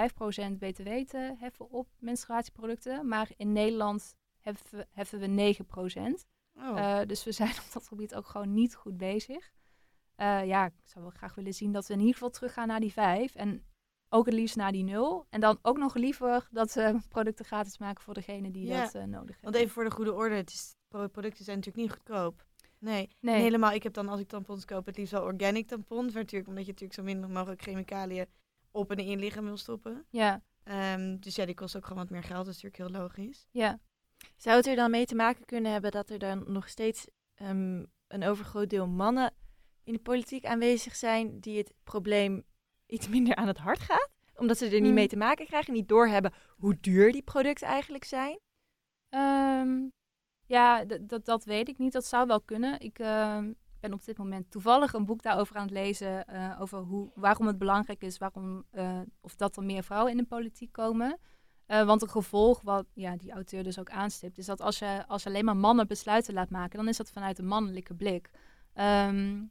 [0.58, 3.08] BTW te heffen op menstruatieproducten.
[3.08, 6.38] Maar in Nederland heffen, heffen we 9%.
[6.54, 6.76] Oh.
[6.76, 9.50] Uh, dus we zijn op dat gebied ook gewoon niet goed bezig.
[10.14, 12.80] Eh, ja, ik zou wel graag willen zien dat we in ieder geval teruggaan naar
[12.80, 13.34] die vijf.
[13.34, 13.64] En
[14.08, 15.26] ook het liefst naar die nul.
[15.30, 18.94] En dan ook nog liever dat we producten gratis maken voor degene die Ja, dat
[18.94, 19.36] eh, nodig hebben.
[19.42, 22.46] Want even voor de goede orde, het is, pro- producten zijn natuurlijk niet goedkoop.
[22.80, 23.08] Nee.
[23.20, 26.12] Helemaal, ik heb dan als ik tampons koop, het liefst wel organic tampons.
[26.14, 28.26] Natuurlijk, omdat je natuurlijk zo min mogelijk chemicaliën
[28.70, 30.04] op en in je lichaam wil stoppen.
[30.10, 32.44] Ja, Ehm, dus ja, die kost ook gewoon wat meer geld.
[32.46, 33.46] Dat is natuurlijk heel logisch.
[33.50, 33.78] ja.
[34.36, 37.84] Zou het er dan mee te maken kunnen hebben dat er dan nog steeds ehm,
[38.08, 39.34] een overgroot deel mannen
[39.84, 42.44] in de politiek aanwezig zijn die het probleem
[42.88, 44.10] iets minder aan het hart gaat?
[44.36, 44.94] Omdat ze er niet Hmm.
[44.94, 48.38] mee te maken krijgen, niet doorhebben hoe duur die producten eigenlijk zijn?
[49.08, 49.86] Ehm,
[50.46, 51.92] ja, dat, dat weet ik niet.
[51.92, 52.80] Dat zou wel kunnen.
[52.80, 56.26] Ik ehm, ben op dit moment toevallig een boek daarover aan het lezen.
[56.26, 60.18] eh, over hoe, waarom het belangrijk is waarom, eh, of dat er meer vrouwen in
[60.18, 61.18] de politiek komen.
[61.66, 65.04] Eh, want een gevolg, wat ja, die auteur dus ook aanstipt, is dat als je,
[65.06, 68.30] als je alleen maar mannen besluiten laat maken, dan is dat vanuit een mannelijke blik.
[68.72, 69.42] Ehm,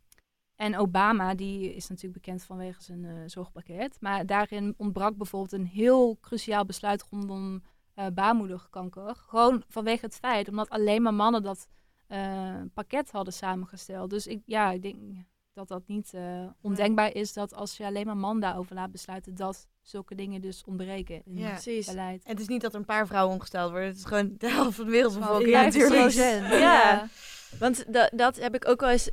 [0.58, 3.98] en Obama, die is natuurlijk bekend vanwege zijn eh, zorgpakket.
[4.00, 9.15] Maar daarin ontbrak bijvoorbeeld een heel cruciaal besluit rondom eh baarmoederkanker.
[9.15, 11.67] Gewoon vanwege het feit, omdat alleen maar mannen dat
[12.08, 14.10] eh, pakket hadden samengesteld.
[14.10, 14.96] Dus ik, ja, ik denk
[15.54, 19.36] dat dat niet eh, ondenkbaar is dat als je alleen maar man daarover laat besluiten,
[19.36, 21.46] dat zulke dingen dus ontbreken in Ja.
[21.46, 21.88] het Precies.
[21.88, 22.24] beleid.
[22.24, 23.88] En het is niet dat er een paar vrouwen ongesteld worden.
[23.88, 26.02] Het is gewoon de helft van de wereldbevolking Ja, natuurlijk.
[26.02, 26.50] precies.
[26.60, 27.08] Ja.
[27.60, 29.10] Want da- dat heb ik ook wel eens.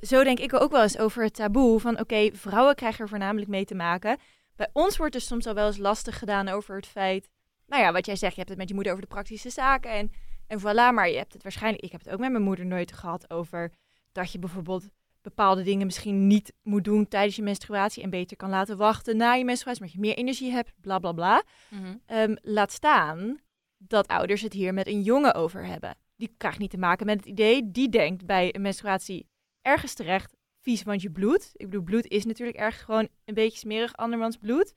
[0.00, 1.80] Zo denk ik ook wel eens over het taboe.
[1.80, 4.18] Van oké, vrouwen krijgen er voornamelijk mee te maken.
[4.56, 7.28] Bij ons wordt er soms al wel eens lastig gedaan over het feit.
[7.66, 9.90] Nou ja, wat jij zegt, je hebt het met je moeder over de praktische zaken.
[9.90, 10.12] En,
[10.46, 11.84] en voilà, maar je hebt het waarschijnlijk.
[11.84, 13.72] Ik heb het ook met mijn moeder nooit gehad over
[14.12, 14.88] dat je bijvoorbeeld
[15.22, 18.02] bepaalde dingen misschien niet moet doen tijdens je menstruatie.
[18.02, 21.12] En beter kan laten wachten na je menstruatie, omdat je meer energie hebt, bla bla
[21.12, 21.42] bla.
[21.70, 21.96] Mhm.
[22.06, 23.40] Ehm, laat staan
[23.78, 25.96] dat ouders het hier met een jongen over hebben.
[26.16, 29.26] Die krijgt niet te maken met het idee, die denkt bij een menstruatie
[29.66, 31.50] ergens terecht, vies, want je bloed.
[31.54, 34.74] Ik bedoel, bloed is natuurlijk ergens gewoon een beetje smerig, andermans bloed.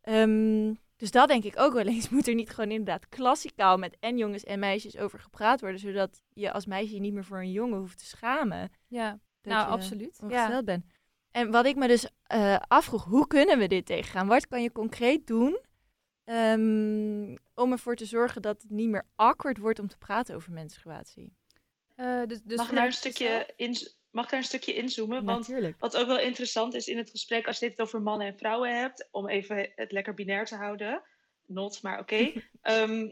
[0.00, 2.08] Ehm, dus dat denk ik ook wel eens.
[2.14, 6.22] Moet er niet gewoon inderdaad klassikaal met en jongens en meisjes over gepraat worden, zodat
[6.32, 8.70] je als meisje je niet meer voor een jongen hoeft te schamen.
[8.86, 10.16] Ja, dat nou je absoluut.
[10.20, 10.26] Ja.
[10.26, 10.84] ongesteld bent.
[11.30, 14.26] En wat ik me dus eh, afvroeg, hoe kunnen we dit tegengaan?
[14.26, 15.60] Wat kan je concreet doen
[16.24, 20.52] ehm, om ervoor te zorgen dat het niet meer awkward wordt om te praten over
[20.52, 21.32] menstruatie?
[21.94, 23.76] Eh, dus, dus mag, ik daar een stukje in,
[24.12, 25.24] mag ik daar een stukje inzoomen?
[25.24, 25.80] Want Natuurlijk.
[25.80, 28.78] wat ook wel interessant is in het gesprek, als je dit over mannen en vrouwen
[28.78, 31.02] hebt, om even het lekker binair te houden,
[31.46, 33.10] not, maar oké, ehm,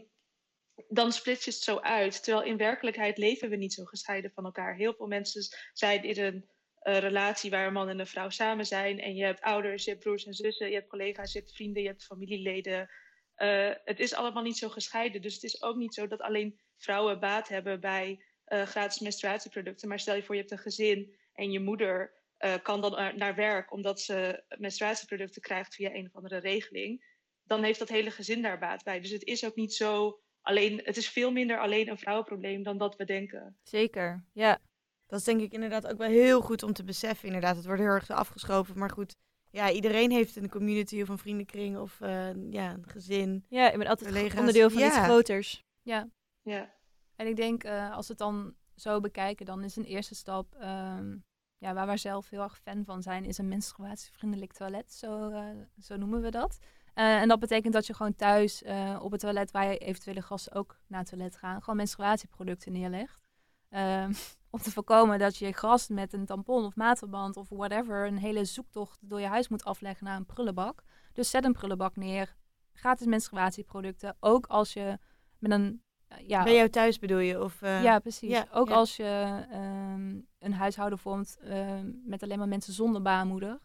[0.87, 2.23] dan split je het zo uit.
[2.23, 4.75] Terwijl in werkelijkheid leven we niet zo gescheiden van elkaar.
[4.75, 6.49] Heel veel mensen zijn in een
[6.81, 8.99] eh, relatie waar een man en een vrouw samen zijn.
[8.99, 11.81] En je hebt ouders, je hebt broers en zussen, je hebt collega's, je hebt vrienden,
[11.81, 12.89] je hebt familieleden.
[13.35, 15.21] Eh, het is allemaal niet zo gescheiden.
[15.21, 19.87] Dus het is ook niet zo dat alleen vrouwen baat hebben bij eh, gratis menstruatieproducten.
[19.87, 23.17] Maar stel je voor, je hebt een gezin en je moeder eh, kan dan naar-
[23.17, 27.03] naar werk omdat ze menstruatieproducten krijgt via een of andere regeling.
[27.43, 28.99] Dan heeft dat hele gezin daar baat bij.
[28.99, 32.77] Dus het is ook niet zo alleen, het is veel minder alleen een vrouwenprobleem dan
[32.77, 33.57] dat we denken.
[33.63, 34.59] Zeker, ja.
[35.07, 37.25] Dat is denk ik inderdaad ook wel heel goed om te beseffen.
[37.27, 38.77] Inderdaad, het wordt heel erg afgeschoven.
[38.77, 39.15] Maar goed,
[39.49, 43.45] ja, iedereen heeft een community of een vriendenkring of eh, ja, een gezin.
[43.49, 44.39] Ja, ik ben altijd Collega's.
[44.39, 45.63] onderdeel van iets groters.
[45.81, 46.09] Ja,
[46.41, 46.79] Ja.
[47.21, 50.55] En ik denk eh, als we het dan zo bekijken, dan is een eerste stap,
[50.55, 51.17] ehm,
[51.57, 54.93] ja, waar we zelf heel erg fan van zijn, is een menstruatievriendelijk toilet.
[54.93, 55.45] Zo, eh,
[55.79, 56.57] zo noemen we dat.
[56.93, 58.63] Eh, en dat betekent dat je gewoon thuis
[58.99, 63.27] op het toilet waar je eventuele gasten ook naar het toilet gaan, gewoon menstruatieproducten neerlegt.
[63.69, 64.13] Ehm,
[64.53, 68.45] om te voorkomen dat je gast met een tampon of maatverband of whatever een hele
[68.45, 70.83] zoektocht door je huis moet afleggen naar een prullenbak.
[71.13, 72.35] Dus zet een prullenbak neer.
[72.73, 74.17] Gratis menstruatieproducten.
[74.19, 74.99] Ook als je
[75.37, 75.83] met een
[76.27, 77.43] ja, Bij jou thuis bedoel je?
[77.43, 78.29] Of, eh, ja, precies.
[78.29, 78.75] ja, ook ja.
[78.75, 83.59] als je ehm, een huishouden vormt ehm, met alleen maar mensen zonder baarmoeder.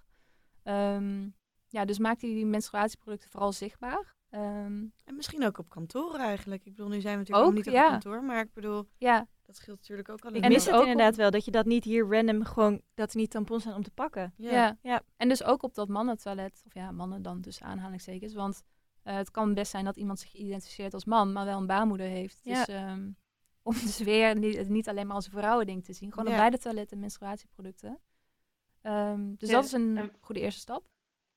[0.63, 1.29] Ehm,
[1.69, 4.15] ja, dus maak die menstruatieproducten vooral zichtbaar.
[4.31, 6.65] Ehm, En misschien ook op kantoor eigenlijk.
[6.65, 7.85] Ik bedoel, nu zijn we natuurlijk Ook, nog niet ja.
[7.85, 8.23] op kantoor.
[8.25, 10.87] Maar ik bedoel, ja, dat scheelt natuurlijk ook al Ik En mis dus het ook
[10.87, 13.83] inderdaad wel, dat je dat niet hier random gewoon, dat er niet tampons zijn om
[13.83, 14.33] te pakken.
[14.37, 14.79] ja.
[14.83, 15.03] Ja.
[15.17, 18.35] En dus ook op dat mannentoilet, of ja, mannen dan tussen aanhalingstekens.
[18.35, 18.63] Want
[19.14, 22.38] het kan best zijn dat iemand zich identificeert als man, maar wel een baarmoeder heeft.
[22.42, 22.64] Ja.
[22.64, 23.11] Dus ehm,
[23.62, 26.11] om dus weer niet, niet alleen maar als een vrouwending te zien.
[26.11, 26.38] Gewoon op Ja.
[26.38, 28.01] beide toiletten menstruatieproducten.
[28.83, 30.85] Ehm, dus Ja, dat is een en- goede eerste stap.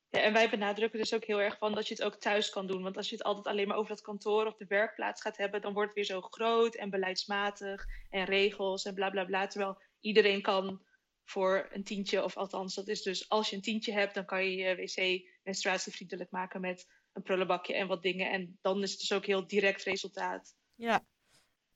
[0.10, 2.67] Ja, en wij benadrukken dus ook heel erg van dat je het ook thuis kan
[2.67, 2.84] doen.
[2.84, 5.62] Want als je het altijd alleen maar over dat kantoor of de werkplaats gaat hebben,
[5.62, 9.47] dan wordt het weer zo groot en beleidsmatig en regels en bla bla bla.
[9.47, 10.82] Terwijl iedereen kan
[11.23, 14.45] voor een tientje, of althans, dat is dus als je een tientje hebt, dan kan
[14.45, 16.88] je je wc menstruatievriendelijk maken met
[17.19, 18.32] een prullenbakje en wat dingen.
[18.32, 20.55] En dan is het dus ook heel direct resultaat.
[20.75, 21.05] Ja,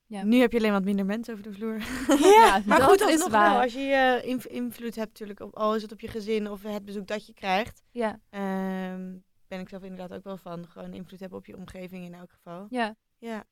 [0.06, 0.24] Ja.
[0.24, 1.78] Nu heb je alleen wat minder mensen over de vloer.
[2.20, 3.52] Ja, maar dat goed, is alsnog waar.
[3.52, 3.62] wel.
[3.62, 3.80] Als je
[4.22, 7.08] eh, inv- invloed hebt natuurlijk, op, al is het op je gezin of het bezoek
[7.08, 7.84] dat je krijgt.
[7.92, 10.68] Ja, ehm, ben ik zelf inderdaad ook wel van.
[10.68, 12.66] Gewoon invloed hebben op je omgeving in elk geval.
[12.70, 12.96] ja.
[13.18, 13.44] Ja.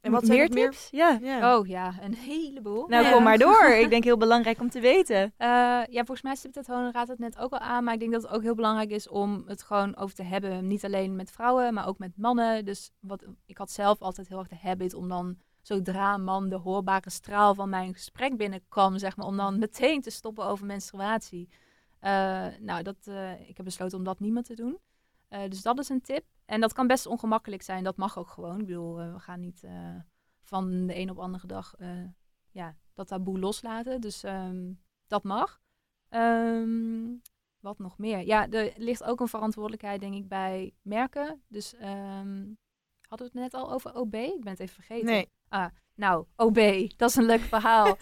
[0.00, 0.88] En wat zijn meer tips?
[0.90, 1.18] Ja.
[1.22, 1.56] Ja.
[1.58, 2.86] Oh ja, een heleboel.
[2.88, 3.12] Nou, Ja.
[3.12, 3.64] kom maar door.
[3.82, 5.32] Ik denk heel belangrijk om te weten.
[5.36, 5.48] Eh,
[5.88, 7.84] ja, volgens mij stipt het gewoon raadt het net ook al aan.
[7.84, 10.66] Maar ik denk dat het ook heel belangrijk is om het gewoon over te hebben.
[10.66, 12.64] Niet alleen met vrouwen, maar ook met mannen.
[12.64, 16.48] Dus wat, ik had zelf altijd heel erg de habit om dan, zodra een man
[16.48, 20.66] de hoorbare straal van mijn gesprek binnenkwam, zeg maar, om dan meteen te stoppen over
[20.66, 21.48] menstruatie.
[22.00, 24.78] Eh, nou, dat, eh, ik heb besloten om dat niet meer te doen.
[25.28, 26.24] Eh, dus dat is een tip.
[26.50, 27.84] En dat kan best ongemakkelijk zijn.
[27.84, 28.60] Dat mag ook gewoon.
[28.60, 29.96] Ik bedoel, eh, we gaan niet eh,
[30.42, 32.04] van de een op de andere dag eh,
[32.50, 34.00] ja, dat taboe loslaten.
[34.00, 34.72] Dus ehm,
[35.06, 35.60] dat mag.
[36.08, 37.16] Ehm,
[37.60, 38.26] wat nog meer?
[38.26, 41.42] Ja, er ligt ook een verantwoordelijkheid, denk ik, bij merken.
[41.48, 42.52] Dus ehm,
[43.08, 44.14] hadden we het net al over OB?
[44.14, 45.06] Ik ben het even vergeten.
[45.06, 45.28] Nee.
[45.94, 47.96] Nou, OB, dat is een leuk verhaal.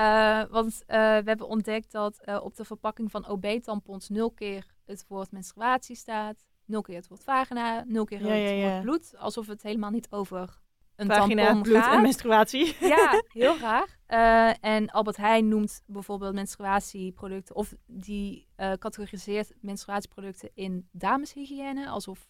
[0.56, 5.96] Want we hebben ontdekt dat op de verpakking van OB-tampons nul keer het woord menstruatie
[5.96, 6.44] staat.
[6.66, 9.14] Nul keer het woord vagina, nul keer het ja, woord bloed.
[9.18, 10.62] Alsof het helemaal niet over
[10.96, 11.94] een Vagina, tampon bloed gaat.
[11.94, 12.76] en menstruatie.
[12.94, 13.96] Ja, heel graag.
[14.06, 22.28] Eh, en Albert Heijn noemt bijvoorbeeld menstruatieproducten, of die eh, categoriseert menstruatieproducten in dameshygiëne, alsof...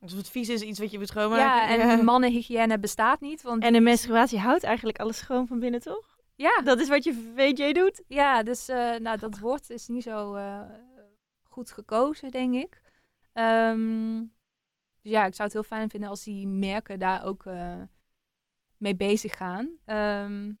[0.00, 1.44] Alsof het vies is, iets wat je moet schoonmaken.
[1.44, 3.62] Ja, en mannenhygiëne bestaat niet, want...
[3.62, 6.16] En een menstruatie houdt eigenlijk alles schoon van binnen, toch?
[6.34, 8.02] ja, Dat is wat je VJ doet.
[8.08, 10.38] ja, dus eh, nou, dat woord is niet zo
[11.42, 12.81] goed gekozen, denk ik.
[13.32, 14.18] Ehm,
[15.00, 17.82] dus ja, ik zou het heel fijn vinden als die merken daar ook eh,
[18.76, 19.78] mee bezig gaan.
[19.84, 20.52] Ehm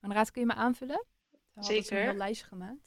[0.00, 1.04] maar Raad, kun je me aanvullen?
[1.52, 2.02] We Zeker.
[2.02, 2.78] heel lijstje gemaakt.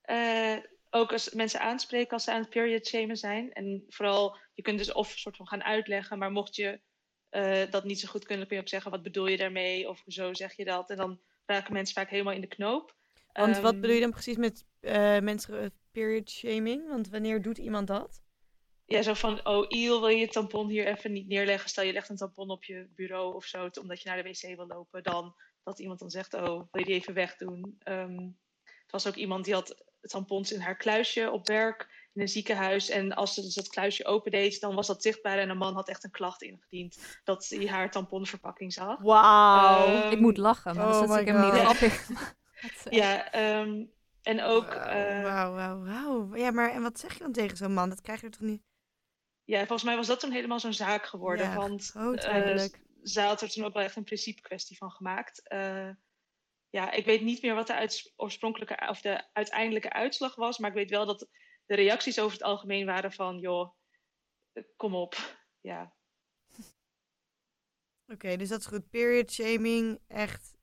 [0.00, 0.56] Eh,
[0.90, 3.52] ook als mensen aanspreken als ze aan het period shamen zijn.
[3.52, 6.80] En vooral, je kunt dus of soort van gaan uitleggen, maar mocht je
[7.28, 9.88] eh, dat niet zo goed kunnen, kun je ook zeggen, wat bedoel je daarmee?
[9.88, 10.90] Of zo zeg je dat?
[10.90, 12.96] En dan raken mensen vaak helemaal in de knoop.
[13.32, 16.88] Want wat Ehm, bedoel je dan precies met eh mensen period shaming?
[16.88, 18.22] Want wanneer doet iemand dat?
[18.84, 21.68] Ja, zo van, oh, Il, wil je je tampon hier even niet neerleggen?
[21.68, 24.56] Stel, je legt een tampon op je bureau of zo, omdat je naar de wc
[24.56, 25.02] wil lopen.
[25.02, 27.76] Dan dat iemand dan zegt, oh, wil je die even wegdoen?
[27.78, 28.30] Ehm
[28.86, 32.88] er was ook iemand die had tampons in haar kluisje op werk in een ziekenhuis.
[32.88, 35.38] En als ze dus dat kluisje opendeed, dan was dat zichtbaar.
[35.38, 39.00] En een man had echt een klacht ingediend dat hij haar tamponverpakking zag.
[39.00, 40.10] Wauw.
[40.10, 42.08] Ik moet lachen, maar oh dat is natuurlijk helemaal niet grappig.
[42.90, 43.84] Ja, ehm,
[44.26, 44.74] en ook...
[44.74, 46.36] Wauw, eh, wauw, wauw, wauw.
[46.36, 47.88] Ja, maar en wat zeg je dan tegen zo'n man?
[47.88, 48.62] Dat krijg je toch niet...
[49.44, 51.46] Ja, volgens mij was dat toen helemaal zo'n zaak geworden.
[51.46, 52.80] Ja, want eigenlijk.
[53.02, 55.48] zij had er toen ook wel echt een principe kwestie van gemaakt.
[55.48, 55.90] Eh,
[56.70, 60.58] ja, ik weet niet meer wat de oorspronkelijke of de uiteindelijke uitslag was.
[60.58, 61.28] Maar ik weet wel dat
[61.66, 63.70] de reacties over het algemeen waren van, joh,
[64.76, 65.38] kom op.
[65.60, 65.94] Ja,
[68.12, 68.90] Oké, dus dat is goed.
[68.90, 70.54] Period shaming, echt,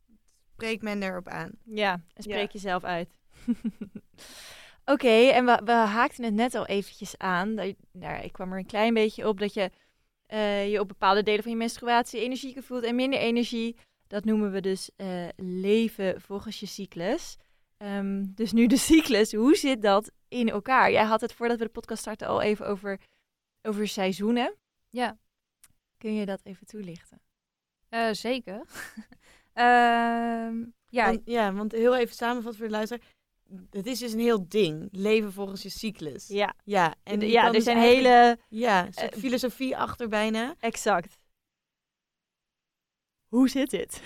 [0.52, 1.52] spreekt men erop aan.
[1.65, 2.60] Ja, en spreek Ja.
[2.60, 3.21] jezelf uit.
[4.94, 7.54] Oké, en we, we haakten het net al eventjes aan.
[7.92, 9.72] Nou, ik kwam er een klein beetje op dat je
[10.34, 13.76] eh, je op bepaalde delen van je menstruatie energieker voelt en minder energie.
[14.08, 17.38] Dat noemen we dus eh, leven volgens je cyclus.
[17.78, 20.92] Ehm, dus nu de cyclus, hoe zit dat in elkaar?
[20.92, 23.00] Jij had het voordat we de podcast starten al even over,
[23.62, 24.56] over seizoenen.
[24.90, 25.18] Ja.
[25.98, 27.22] Kun je dat even toelichten?
[27.90, 28.62] eh, zeker.
[29.54, 33.06] Ehm, ja, Want, ja, want heel even samenvat voor de luisteraar.
[33.70, 34.88] Het is dus een heel ding.
[34.92, 36.28] Leven volgens je cyclus.
[36.28, 38.38] Ja, Ja, en je ja er dus zijn hele...
[38.50, 40.56] Ja, soort eh, filosofie achter bijna.
[40.60, 41.18] Exact.
[43.28, 44.02] Hoe zit dit?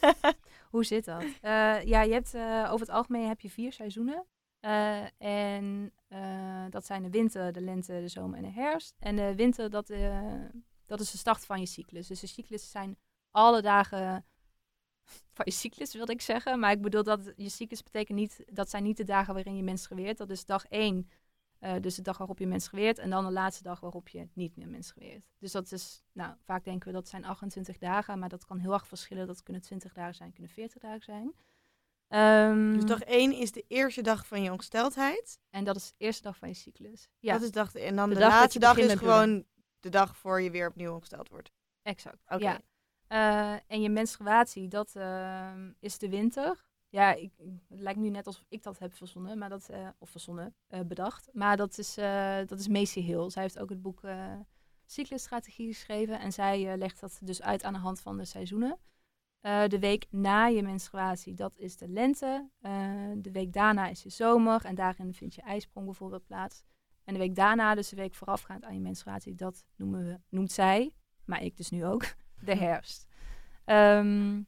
[0.70, 1.22] Hoe zit dat?
[1.22, 4.26] Eh, ja, je hebt eh, over het algemeen heb je vier seizoenen.
[4.62, 8.94] Eh, en eh, dat zijn de winter, de lente, de zomer en de herfst.
[8.98, 10.44] En de winter, dat, eh,
[10.86, 12.06] dat is de start van je cyclus.
[12.06, 12.98] Dus de cyclus zijn
[13.30, 14.24] alle dagen
[15.36, 16.58] van je cyclus, wilde ik zeggen.
[16.58, 19.62] Maar ik bedoel dat je cyclus betekent niet, dat zijn niet de dagen waarin je
[19.62, 20.18] menstrueert.
[20.18, 21.10] Dat is dag één,
[21.58, 22.98] eh, dus de dag waarop je menstrueert.
[22.98, 25.24] En dan de laatste dag waarop je niet meer menstrueert.
[25.38, 28.18] Dus dat is, nou, vaak denken we dat zijn 28 dagen.
[28.18, 29.26] Maar dat kan heel erg verschillen.
[29.26, 31.34] Dat kunnen 20 dagen zijn, kunnen 40 dagen zijn.
[32.08, 35.38] Ehm, Dus dag één is de eerste dag van je ongesteldheid.
[35.50, 37.08] En dat is de eerste dag van je cyclus.
[37.18, 39.44] Ja, Dat is dag, en dan De de, dag dat laatste dag is gewoon
[39.80, 41.52] de dag voor je weer opnieuw ongesteld wordt.
[41.82, 42.22] exact.
[42.28, 42.42] Oké.
[42.42, 42.60] Ja.
[43.12, 46.64] Eh, en je menstruatie, dat ehm, is de winter.
[46.88, 47.32] Ja, ik,
[47.68, 50.80] het lijkt nu net alsof ik dat heb verzonnen, maar dat, eh, of verzonnen, eh,
[50.80, 51.28] bedacht.
[51.32, 51.94] Maar dat is,
[52.46, 53.30] dat is Macy Hill.
[53.30, 54.00] Zij heeft ook het boek
[54.86, 56.20] Cyclusstrategie geschreven.
[56.20, 58.78] En zij legt dat dus uit aan de hand van de seizoenen.
[59.40, 62.50] De week na je menstruatie, dat is de lente.
[63.16, 64.64] De week daarna is de zomer.
[64.64, 66.62] En daarin vind je ijsprong bijvoorbeeld plaats.
[67.04, 70.52] En de week daarna, dus de week voorafgaand aan je menstruatie, dat noemen we, noemt
[70.52, 70.94] zij,
[71.24, 72.04] maar ik dus nu ook,
[72.44, 73.06] de herfst.
[73.64, 74.42] Ehm,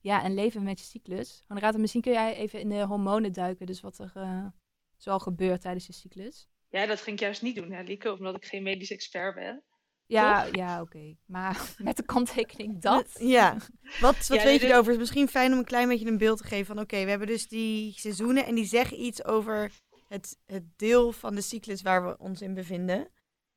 [0.00, 1.44] ja, en leven met je cyclus.
[1.46, 3.66] Honorata, misschien kun jij even in de hormonen duiken.
[3.66, 4.46] Dus wat er uh,
[4.96, 6.48] zoal gebeurt tijdens je cyclus.
[6.68, 9.64] Ja, dat ging ik juist niet doen, hè, Lieke, omdat ik geen medisch expert ben.
[10.06, 11.16] Ja, ja oké.
[11.26, 13.16] Maar met de kanttekening dat.
[13.18, 13.56] Ja.
[14.00, 14.84] Wat, wat weet je erover?
[14.84, 16.78] Het is misschien fijn om een klein beetje een beeld te geven van...
[16.78, 19.72] oké, we hebben dus die seizoenen en die zeggen iets over
[20.08, 23.08] het, het deel van de cyclus waar we ons in bevinden.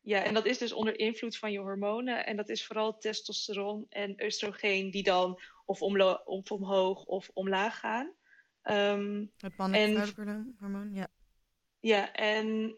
[0.05, 2.25] Ja, en dat is dus onder invloed van je hormonen.
[2.25, 5.81] En dat is vooral testosteron en oestrogeen die dan of,
[6.25, 8.13] of omhoog of omlaag gaan.
[8.63, 10.15] Um, het mannelijk
[10.59, 11.07] hormoon, ja.
[11.79, 12.75] Ja, en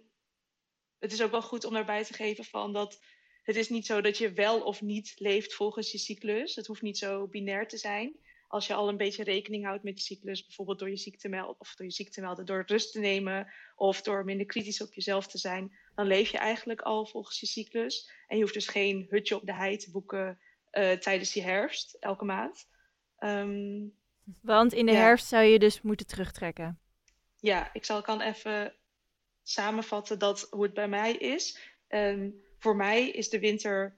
[1.00, 3.00] het is ook wel goed om daarbij te geven van dat
[3.44, 6.56] het is niet zo dat je wel of niet leeft volgens je cyclus.
[6.56, 8.20] Het hoeft niet zo binair te zijn.
[8.56, 11.56] Als je al een beetje rekening houdt met je cyclus, bijvoorbeeld door je ziekte melden,
[11.60, 15.28] of door je ziekte melden, door rust te nemen of door minder kritisch op jezelf
[15.28, 18.12] te zijn, dan leef je eigenlijk al volgens je cyclus.
[18.28, 20.40] En je hoeft dus geen hutje op de hei te boeken
[20.72, 22.68] uh, tijdens die herfst, elke maand.
[23.20, 23.94] Um,
[24.42, 26.80] Want in de herfst zou je dus moeten terugtrekken.
[27.40, 28.76] Ja, ik zal kan even
[29.44, 31.60] samenvatten dat, hoe het bij mij is.
[31.90, 33.98] Um, voor mij is de winter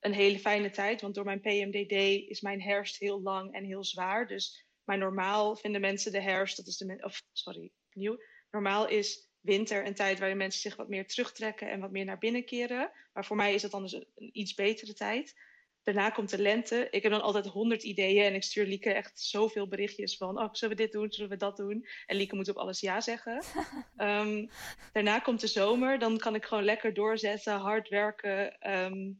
[0.00, 1.92] een hele fijne tijd, want door mijn PMDD
[2.28, 4.26] is mijn herfst heel lang en heel zwaar.
[4.26, 8.22] Dus maar normaal vinden mensen de herfst, dat is de, of sorry, opnieuw.
[8.50, 12.18] Normaal is winter een tijd waarin mensen zich wat meer terugtrekken en wat meer naar
[12.18, 12.90] binnen keren.
[13.12, 15.34] Maar voor mij is dat dan dus een iets betere tijd.
[15.82, 16.88] Daarna komt de lente.
[16.90, 20.38] Ik heb dan altijd honderd ideeën en ik stuur Lieke echt zoveel berichtjes van...
[20.38, 21.86] oh, zullen we dit doen, zullen we dat doen?
[22.06, 23.42] En Lieke moet op alles ja zeggen.
[23.96, 24.46] Ehm,
[24.92, 25.98] daarna komt de zomer.
[25.98, 28.60] Dan kan ik gewoon lekker doorzetten, hard werken...
[28.60, 29.12] Ehm,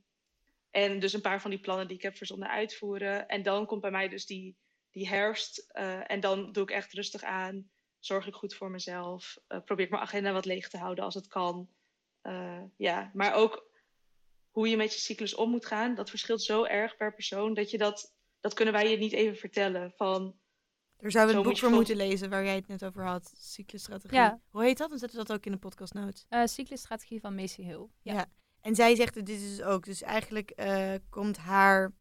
[0.70, 3.28] en dus een paar van die plannen die ik heb verzonnen uitvoeren.
[3.28, 4.56] En dan komt bij mij dus die,
[4.90, 5.70] die herfst.
[5.72, 7.70] Uh, en dan doe ik echt rustig aan.
[7.98, 9.38] Zorg ik goed voor mezelf.
[9.48, 11.68] Uh, probeer ik mijn agenda wat leeg te houden als het kan.
[12.22, 13.68] Uh, ja, maar ook
[14.50, 17.70] hoe je met je cyclus om moet gaan, dat verschilt zo erg per persoon dat
[17.70, 19.92] je dat, dat kunnen wij je niet even vertellen.
[19.96, 20.40] Van,
[21.00, 24.18] er zouden we een boek voor moeten lezen waar jij het net over had, cyclusstrategie.
[24.18, 24.40] Ja.
[24.50, 24.88] Hoe heet dat?
[24.88, 26.26] Dan zetten we dat ook in de podcast notes.
[26.30, 27.86] Uh, cyclusstrategie van Macy Hill.
[28.02, 28.14] Ja.
[28.14, 28.26] ja.
[28.60, 29.84] En zij zegt het dit is dus ook.
[29.84, 31.92] Dus eigenlijk uh, komt haar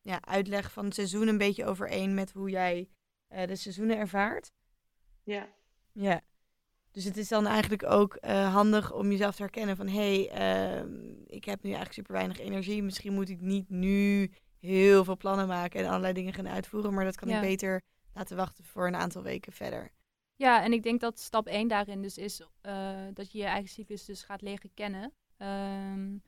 [0.00, 2.88] ja, uitleg van het seizoen een beetje overeen met hoe jij
[3.32, 4.52] uh, de seizoenen ervaart.
[5.22, 5.48] Ja.
[5.92, 6.20] Ja.
[6.90, 10.82] Dus het is dan eigenlijk ook uh, handig om jezelf te herkennen van hé, hey,
[10.82, 10.90] uh,
[11.26, 12.82] ik heb nu eigenlijk super weinig energie.
[12.82, 16.94] Misschien moet ik niet nu heel veel plannen maken en allerlei dingen gaan uitvoeren.
[16.94, 17.82] Maar dat kan ik beter
[18.14, 19.90] laten wachten voor een aantal weken verder.
[20.36, 22.42] Ja, en ik denk dat stap 1 daarin dus is
[23.14, 25.12] dat je je eigen cyclus dus gaat leren kennen.
[25.38, 26.22] Um,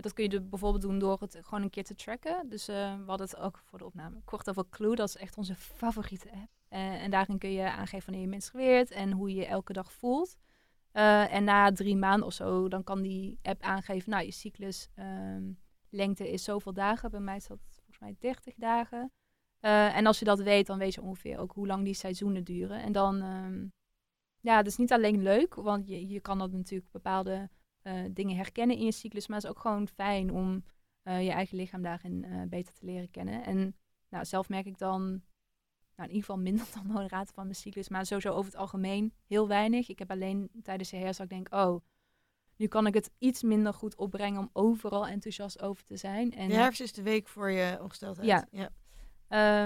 [0.00, 2.48] dat kun je dus bijvoorbeeld doen door het gewoon een keer te tracken.
[2.48, 4.94] Dus we hadden het ook voor de opname kort over Clue.
[4.94, 6.50] Dat is echt onze favoriete app.
[6.70, 9.92] Uh, en daarin kun je aangeven wanneer je menstrueert en hoe je je elke dag
[9.92, 10.36] voelt.
[10.92, 15.58] En na drie maanden of zo, dan kan die app aangeven, nou, je cyclus um,
[15.88, 17.10] lengte is zoveel dagen.
[17.10, 19.12] Bij mij is dat volgens mij 30 dagen.
[19.60, 22.82] En als je dat weet, dan weet je ongeveer ook hoe lang die seizoenen duren.
[22.82, 23.72] En dan, um,
[24.40, 27.50] ja, het is niet alleen leuk, want je, je kan dat natuurlijk bepaalde
[28.10, 29.26] dingen herkennen in je cyclus.
[29.26, 30.64] Maar het is ook gewoon fijn om
[31.02, 33.44] je eigen lichaam daarin beter te leren kennen.
[33.44, 33.76] En
[34.08, 35.22] nou, zelf merk ik dan
[35.96, 37.88] nou, in ieder geval minder dan moderator van mijn cyclus.
[37.88, 39.88] Maar sowieso over het algemeen heel weinig.
[39.88, 41.80] Ik heb alleen tijdens de herfst ik denk, oh,
[42.56, 46.32] nu kan ik het iets minder goed opbrengen om overal enthousiast over te zijn.
[46.32, 48.28] En, de herfst is de week voor je ongesteldheid.
[48.28, 48.46] Ja.
[48.50, 48.70] ja.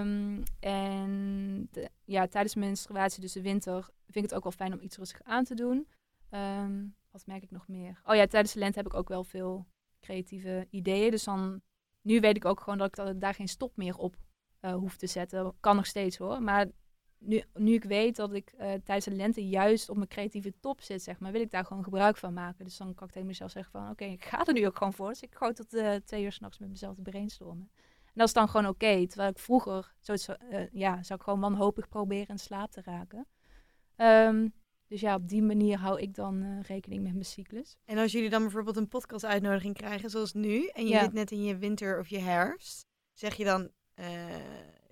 [0.00, 1.70] Um, en
[2.04, 4.96] ja, tijdens mijn menstruatie, dus de winter, vind ik het ook wel fijn om iets
[4.96, 5.88] rustig aan te doen.
[6.30, 8.00] Um, wat merk ik nog meer?
[8.04, 9.66] Oh ja, tijdens de lente heb ik ook wel veel
[10.00, 11.10] creatieve ideeën.
[11.10, 11.60] Dus dan,
[12.00, 14.16] nu weet ik ook gewoon dat ik daar geen stop meer op
[14.60, 15.54] uh, hoef te zetten.
[15.60, 16.42] Kan nog steeds hoor.
[16.42, 16.66] Maar
[17.18, 20.80] nu, nu ik weet dat ik uh, tijdens de lente juist op mijn creatieve top
[20.80, 22.64] zit, zeg maar, wil ik daar gewoon gebruik van maken.
[22.64, 24.92] Dus dan kan ik tegen mezelf zeggen van, oké, ik ga er nu ook gewoon
[24.92, 25.08] voor.
[25.08, 27.70] Dus ik gooi tot uh, twee uur s'nachts met mezelf te brainstormen.
[28.04, 29.06] En dat is dan gewoon oké.
[29.06, 30.28] terwijl ik vroeger, zoiets,
[30.72, 33.26] ja, zou ik gewoon wanhopig proberen in slaap te raken.
[33.96, 34.52] Um,
[34.88, 37.76] dus ja, op die manier hou ik dan rekening met mijn cyclus.
[37.84, 41.30] En als jullie dan bijvoorbeeld een podcast uitnodiging krijgen, zoals nu, en je zit net
[41.30, 44.06] in je winter of je herfst, zeg je dan, uh,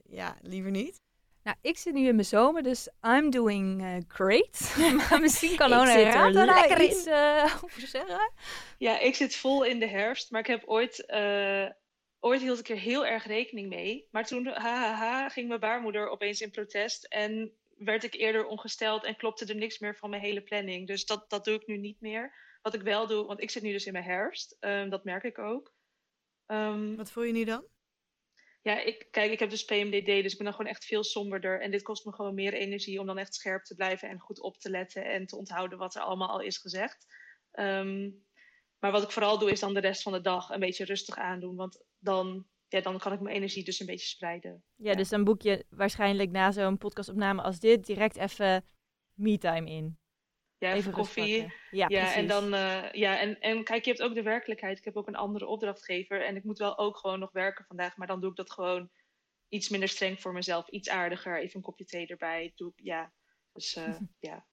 [0.05, 1.03] ja, liever niet.
[1.43, 4.75] Nou, ik zit nu in mijn zomer, dus I'm doing uh, great.
[5.11, 8.33] maar misschien kan Ona er lekker iets uh, over zeggen.
[8.79, 11.13] Ja, ik zit vol in de herfst, maar ik heb ooit...
[12.21, 14.09] ooit hield ik er heel erg rekening mee.
[14.11, 17.05] Maar toen, hahaha, ging mijn baarmoeder opeens in protest.
[17.05, 20.87] En werd ik eerder ongesteld en klopte er niks meer van mijn hele planning.
[20.87, 22.35] Dus dat, dat doe ik nu niet meer.
[22.63, 24.57] Wat ik wel doe, want ik zit nu dus in mijn herfst.
[24.61, 25.75] Um, dat merk ik ook.
[26.47, 27.67] Um, Wat voel je nu dan?
[28.63, 31.61] Ja, ik, kijk, ik heb dus PMDD, dus ik ben dan gewoon echt veel somberder.
[31.61, 34.41] En dit kost me gewoon meer energie om dan echt scherp te blijven en goed
[34.41, 37.07] op te letten en te onthouden wat er allemaal al is gezegd.
[37.53, 38.25] Um,
[38.79, 41.17] maar wat ik vooral doe, is dan de rest van de dag een beetje rustig
[41.17, 41.57] aandoen.
[41.57, 44.65] Want dan, ja, dan kan ik mijn energie dus een beetje spreiden.
[44.77, 44.97] Ja, Ja.
[44.97, 48.65] dus dan boek je waarschijnlijk na zo'n podcastopname als dit direct even
[49.13, 49.99] me-time in.
[50.59, 51.41] Ja, even, koffie.
[51.43, 52.15] Ja, Ja, precies.
[52.15, 54.79] en dan, eh, ja, en, en kijk, je hebt ook de werkelijkheid.
[54.79, 57.97] Ik heb ook een andere opdrachtgever en ik moet wel ook gewoon nog werken vandaag,
[57.97, 58.91] maar dan doe ik dat gewoon
[59.49, 62.53] iets minder streng voor mezelf, iets aardiger, even een kopje thee erbij.
[62.55, 63.13] Doe ik, ja,
[63.53, 64.47] dus eh, ja.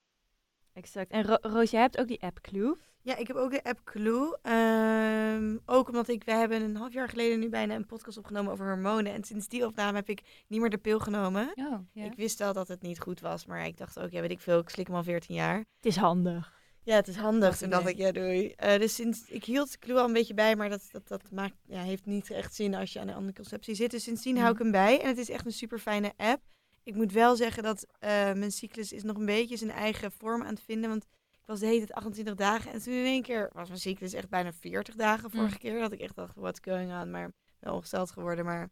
[0.74, 1.12] Exact.
[1.12, 2.78] En Ro Roos, jij hebt ook die app Clue.
[3.04, 4.38] Ja, ik heb ook de app Clue.
[4.42, 8.52] Ehm, ook omdat ik, we hebben een half jaar geleden nu bijna een podcast opgenomen
[8.52, 9.14] over hormonen.
[9.14, 11.52] En sinds die opname heb ik niet meer de pil genomen.
[11.56, 12.06] Oh.
[12.06, 14.40] Ik wist wel dat het niet goed was, maar ik dacht ook, ja, weet ik
[14.40, 15.58] veel, ik slik hem al 14 jaar.
[15.58, 16.60] Het is handig.
[16.84, 17.58] Ja, het is handig.
[17.58, 18.54] Toen dacht ik, ja, doei.
[18.56, 21.56] Eh, dus sinds, ik hield Clue al een beetje bij, maar dat, dat, dat maakt,
[21.66, 23.92] ja, heeft niet echt zin als je aan de anticonceptie zit.
[23.92, 25.02] Dus sindsdien hou ik hem bij.
[25.02, 26.42] En het is echt een super fijne app.
[26.84, 30.42] Ik moet wel zeggen dat eh, mijn cyclus is nog een beetje zijn eigen vorm
[30.42, 30.90] aan het vinden.
[30.90, 31.06] Want
[31.42, 32.72] ik was de hele tijd 28 dagen.
[32.72, 35.58] En toen in één keer was mijn cyclus echt bijna 40 dagen vorige Mm.
[35.60, 35.80] keer.
[35.80, 37.12] Dat ik echt dacht, what's going on?
[37.12, 38.70] Maar wel ongesteld geworden, maar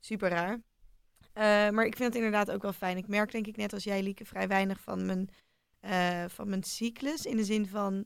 [0.00, 0.60] super raar.
[1.32, 2.96] Eh, maar ik vind het inderdaad ook wel fijn.
[2.96, 5.28] Ik merk denk ik net als jij, Lieke, vrij weinig van mijn,
[5.80, 7.26] eh, van mijn cyclus.
[7.26, 8.04] In de zin van,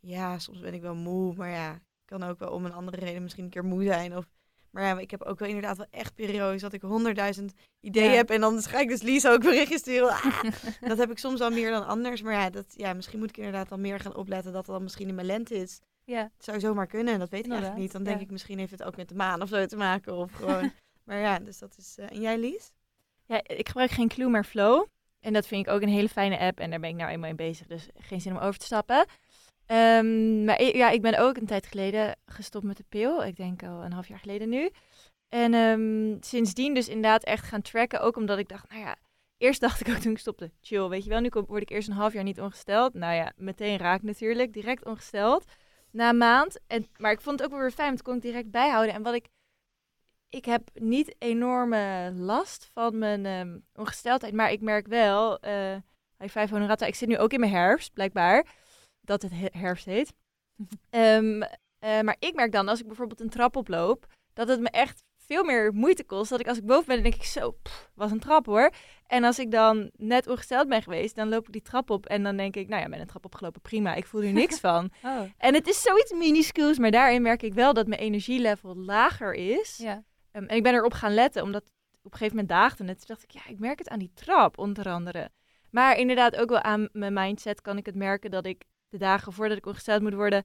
[0.00, 1.34] ja, soms ben ik wel moe.
[1.34, 4.16] Maar ja, ik kan ook wel om een andere reden misschien een keer moe zijn.
[4.16, 4.26] Of,
[4.72, 8.16] maar ja, ik heb ook wel inderdaad wel echt periodes dat ik honderdduizend ideeën Ja.
[8.16, 8.30] heb.
[8.30, 10.08] En dan ga ik dus Lies ook berichtjes sturen.
[10.08, 10.42] Ah!
[10.88, 12.22] dat heb ik soms al meer dan anders.
[12.22, 14.82] Maar ja, dat, ja, misschien moet ik inderdaad dan meer gaan opletten dat het dan
[14.82, 15.80] misschien in mijn lente is.
[16.04, 17.92] Ja, Het zou zomaar kunnen, dat weet ik eigenlijk niet.
[17.92, 20.14] Dan denk ik, misschien heeft het ook met de maan of zo te maken.
[20.16, 20.72] Of gewoon...
[21.04, 21.94] maar ja, dus dat is...
[21.98, 22.72] eh, en jij, Lies?
[23.26, 24.86] Ja, ik gebruik geen Clue, maar Flow.
[25.20, 26.58] En dat vind ik ook een hele fijne app.
[26.58, 27.66] En daar ben ik nou eenmaal in bezig.
[27.66, 29.06] Dus geen zin om over te stappen.
[29.66, 33.24] Ehm, maar ja, ik ben ook een tijd geleden gestopt met de pil.
[33.24, 34.70] Ik denk al een half jaar geleden nu.
[35.28, 38.00] En ehm, sindsdien dus inderdaad echt gaan tracken.
[38.00, 38.96] Ook omdat ik dacht, nou ja...
[39.42, 41.20] Eerst dacht ik ook toen ik stopte, chill, weet je wel.
[41.20, 42.94] Nu word ik eerst een half jaar niet ongesteld.
[42.94, 44.52] Nou ja, meteen raak natuurlijk.
[44.52, 45.44] Direct ongesteld.
[45.90, 46.60] Na een maand.
[46.66, 48.94] En, maar ik vond het ook wel weer fijn, want kon ik direct bijhouden.
[48.94, 49.28] En wat ik...
[50.28, 54.34] Ik heb niet enorme last van mijn ehm, ongesteldheid.
[54.34, 55.38] Maar ik merk wel...
[55.40, 55.76] eh
[56.22, 56.86] high five honorata.
[56.86, 58.46] Ik zit nu ook in mijn herfst, blijkbaar.
[59.12, 60.12] Dat het he- herfst heet.
[60.90, 61.42] Ehm,
[61.78, 64.06] eh, maar ik merk dan, als ik bijvoorbeeld een trap oploop...
[64.32, 66.30] dat het me echt veel meer moeite kost.
[66.30, 67.50] Dat ik als ik boven ben, dan denk ik zo...
[67.62, 68.70] pff, was een trap hoor.
[69.06, 71.14] En als ik dan net ongesteld ben geweest...
[71.16, 72.68] dan loop ik die trap op en dan denk ik...
[72.68, 73.94] nou ja, ben een trap opgelopen, prima.
[73.94, 74.90] Ik voel er niks van.
[75.02, 79.34] oh, En het is zoiets minuscules, maar daarin merk ik wel dat mijn energielevel lager
[79.34, 79.76] is.
[79.76, 80.02] ja.
[80.32, 81.62] Ehm, en ik ben erop gaan letten, omdat
[82.02, 82.98] op een gegeven moment daagde het.
[82.98, 85.30] Toen dacht ik, ja, ik merk het aan die trap, onder andere.
[85.70, 89.32] Maar inderdaad ook wel aan mijn mindset kan ik het merken dat ik de dagen
[89.32, 90.44] voordat ik ongesteld moet worden,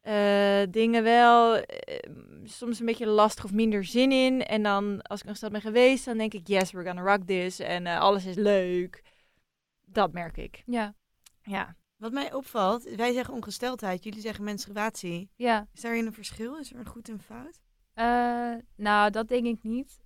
[0.00, 2.10] eh, dingen wel eh,
[2.44, 4.44] soms een beetje lastig of minder zin in.
[4.44, 7.58] En dan als ik ongesteld ben geweest, dan denk ik, yes, we're gonna rock this.
[7.60, 9.02] En eh, alles is leuk.
[9.86, 10.62] Dat merk ik.
[10.66, 10.94] Ja,
[11.42, 11.76] Ja.
[11.96, 15.30] Wat mij opvalt, wij zeggen ongesteldheid, jullie zeggen menstruatie.
[15.36, 15.68] ja.
[15.72, 16.58] Is daarin een verschil?
[16.58, 17.60] Is er een goed en fout?
[17.94, 19.98] Eh, nou, dat denk ik niet.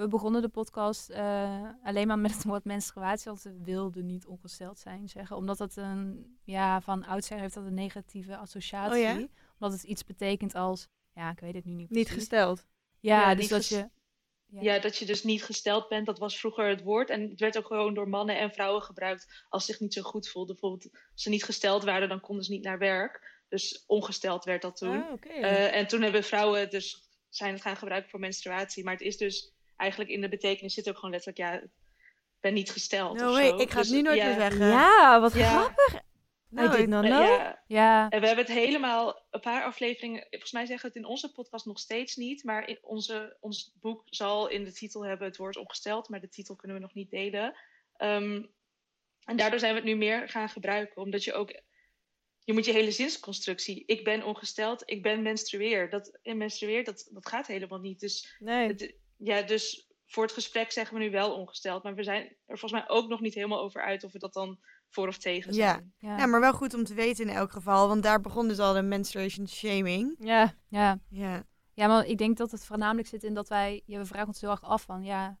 [0.00, 4.26] We begonnen de podcast eh, alleen maar met het woord menstruatie, want we wilden niet
[4.26, 5.36] ongesteld zijn zeggen.
[5.36, 8.96] Omdat dat een, ja, van oudsher heeft dat een negatieve associatie.
[8.96, 9.26] Oh ja?
[9.58, 12.14] Omdat het iets betekent als, ja, ik weet het nu niet Niet precies.
[12.14, 12.66] gesteld.
[13.00, 13.88] Ja, Ja, dus niet dat je...
[14.46, 14.60] Ja.
[14.60, 17.10] Ja, dat je dus niet gesteld bent, dat was vroeger het woord.
[17.10, 20.02] En het werd ook gewoon door mannen en vrouwen gebruikt als ze zich niet zo
[20.02, 20.54] goed voelden.
[20.54, 23.42] Bijvoorbeeld, als ze niet gesteld waren, dan konden ze niet naar werk.
[23.48, 25.02] Dus ongesteld werd dat toen.
[25.02, 25.28] Ah, oké.
[25.28, 28.84] Eh, en toen hebben vrouwen dus zijn het gaan gebruiken voor menstruatie.
[28.84, 31.68] Maar het is dus eigenlijk in de betekenis zit ook gewoon letterlijk, ja, ik
[32.40, 33.18] ben niet gesteld.
[33.20, 33.56] no of way, zo.
[33.58, 34.66] ik ga Dus, het nu nooit ja, meer zeggen.
[34.66, 35.48] Ja, wat Ja.
[35.50, 36.00] grappig.
[36.48, 37.22] Nou, I did not know.
[37.22, 41.04] ja, ja, en we hebben het helemaal, een paar afleveringen, volgens mij zeggen we het
[41.04, 45.04] in onze podcast nog steeds niet, maar in onze, ons boek zal in de titel
[45.06, 47.54] hebben het woord ongesteld, maar de titel kunnen we nog niet delen.
[47.96, 48.42] Ehm,
[49.24, 51.60] en daardoor zijn we het nu meer gaan gebruiken, omdat je ook,
[52.44, 57.08] je moet je hele zinsconstructie, ik ben ongesteld, ik ben menstrueer, dat, en menstrueer, dat,
[57.12, 58.00] dat gaat helemaal niet.
[58.00, 58.66] Dus, Nee.
[58.68, 62.58] het, ja, dus voor het gesprek zeggen we nu wel ongesteld, maar we zijn er
[62.58, 64.58] volgens mij ook nog niet helemaal over uit of we dat dan
[64.88, 65.72] voor of tegen Ja.
[65.72, 65.94] zijn.
[65.98, 68.58] ja, Ja, maar wel goed om te weten in elk geval, want daar begon dus
[68.58, 70.14] al de menstruation shaming.
[70.18, 70.98] Ja, ja.
[71.08, 71.44] Ja,
[71.74, 74.40] Ja, maar ik denk dat het voornamelijk zit in dat wij, ja, we vragen ons
[74.40, 75.38] heel erg af van, ja,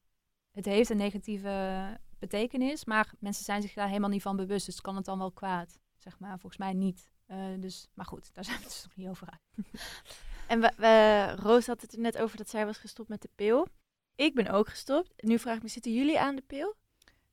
[0.52, 4.80] het heeft een negatieve betekenis, maar mensen zijn zich daar helemaal niet van bewust, dus
[4.80, 6.38] kan het dan wel kwaad, zeg maar.
[6.38, 7.10] Volgens mij niet.
[7.26, 9.40] Eh, dus, maar goed, daar zijn we het dus nog niet over uit.
[10.50, 13.28] En we, we, Roos had het er net over dat zij was gestopt met de
[13.34, 13.66] pil.
[14.14, 15.12] Ik ben ook gestopt.
[15.22, 16.74] Nu vraag ik me, zitten jullie aan de pil?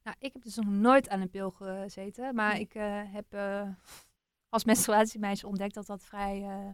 [0.03, 2.61] Nou, ik heb dus nog nooit aan een pil gezeten, maar Nee.
[2.61, 3.69] ik eh, heb eh,
[4.49, 6.69] als menstruatiemeisje ontdekt dat dat vrij eh,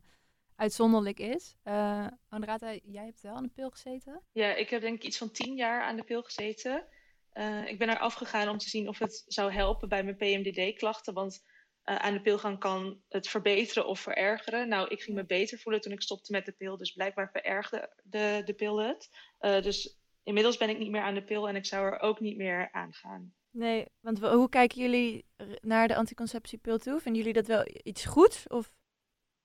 [0.56, 1.56] uitzonderlijk is.
[1.64, 4.22] Eh Andrata, jij hebt wel aan een pil gezeten?
[4.32, 6.88] Ja, ik heb denk ik iets van tien jaar aan de pil gezeten.
[7.30, 11.14] Eh, ik ben er afgegaan om te zien of het zou helpen bij mijn PMDD-klachten.
[11.14, 11.46] Want
[11.84, 14.68] eh, aan de pil gaan kan het verbeteren of verergeren.
[14.68, 17.96] Nou, ik ging me beter voelen toen ik stopte met de pil, dus blijkbaar verergde
[18.04, 19.10] de, de pil het.
[19.38, 22.20] Eh, dus inmiddels ben ik niet meer aan de pil en ik zou er ook
[22.20, 23.34] niet meer aan gaan.
[23.50, 25.26] Nee, want hoe kijken jullie
[25.62, 27.00] naar de anticonceptiepil toe?
[27.00, 28.48] Vinden jullie dat wel iets goeds?
[28.48, 28.76] Of?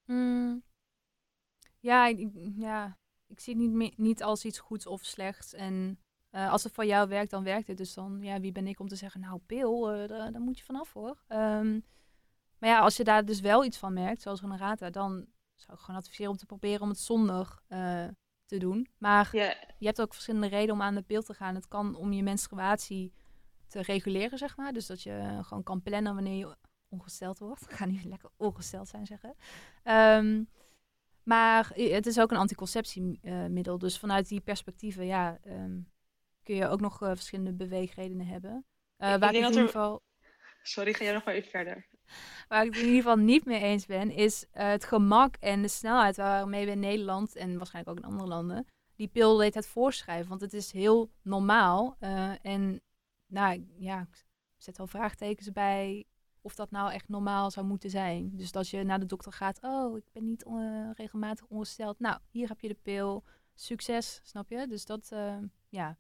[0.05, 0.63] Mm.
[1.81, 5.55] Ja, ik, ja, ik zie het niet, meer, niet als iets goeds of slechts.
[5.55, 5.99] En
[6.31, 7.77] eh, als het voor jou werkt, dan werkt het.
[7.77, 10.59] Dus dan, ja, wie ben ik om te zeggen, nou, pil, eh, daar, daar moet
[10.59, 11.23] je vanaf hoor.
[11.27, 11.81] Ehm,
[12.59, 15.85] maar ja, als je daar dus wel iets van merkt, zoals Renata, dan zou ik
[15.85, 18.07] gewoon adviseren om te proberen om het zonder eh,
[18.47, 18.89] te doen.
[18.99, 19.29] Maar
[19.79, 21.55] je hebt ook verschillende redenen om aan de pil te gaan.
[21.55, 23.13] Het kan om je menstruatie
[23.69, 24.73] te reguleren, zeg maar.
[24.73, 26.57] Dus dat je eh, gewoon kan plannen wanneer je
[26.89, 27.63] ongesteld wordt.
[27.71, 29.35] Ik ga nu lekker ongesteld zijn zeggen.
[29.83, 30.45] Ehm,
[31.23, 33.79] maar het is ook een anticonceptiemiddel.
[33.79, 35.81] dus vanuit die perspectieven, ja, ehm,
[36.43, 38.65] kun je ook nog eh, verschillende beweegredenen hebben.
[38.97, 40.03] Eh, Ik waar, ik in ieder er- geval,
[40.63, 41.89] sorry, ga jij nog maar even verder.
[42.49, 45.63] Waar ik het in ieder geval niet mee eens ben, is eh, het gemak en
[45.63, 49.39] de snelheid waarmee we in Nederland en waarschijnlijk ook in andere landen die pil de
[49.39, 50.29] hele tijd voorschrijven.
[50.29, 51.97] Want het is heel normaal.
[51.99, 52.81] eh, en
[53.27, 56.05] nou ja, ik zet wel vraagtekens bij
[56.41, 58.37] of dat nou echt normaal zou moeten zijn.
[58.37, 61.99] Dus dat je naar de dokter gaat, oh, ik ben niet eh, regelmatig ongesteld.
[61.99, 63.25] Nou, hier heb je de pil.
[63.55, 64.67] Succes, snap je?
[64.67, 65.13] Dus dat,
[65.69, 65.97] ja.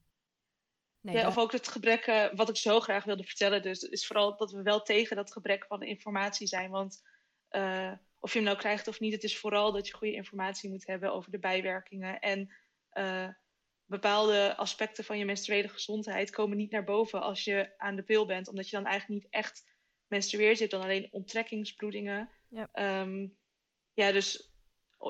[1.00, 4.06] Nee, ja, of ook het gebrek, eh, wat ik zo graag wilde vertellen, dus is
[4.06, 6.70] vooral dat we wel tegen dat gebrek van informatie zijn.
[6.70, 7.02] Want
[7.48, 10.70] eh, of je hem nou krijgt of niet, het is vooral dat je goede informatie
[10.70, 12.18] moet hebben over de bijwerkingen.
[12.18, 12.54] En
[12.88, 13.28] eh,
[13.84, 18.26] bepaalde aspecten van je menstruele gezondheid komen niet naar boven als je aan de pil
[18.26, 19.64] bent, omdat je dan eigenlijk niet echt
[20.06, 20.54] menstrueert.
[20.54, 22.30] Je hebt dan alleen onttrekkingsbloedingen.
[22.48, 22.68] Ja.
[22.72, 23.26] Ehm,
[23.92, 24.52] ja, dus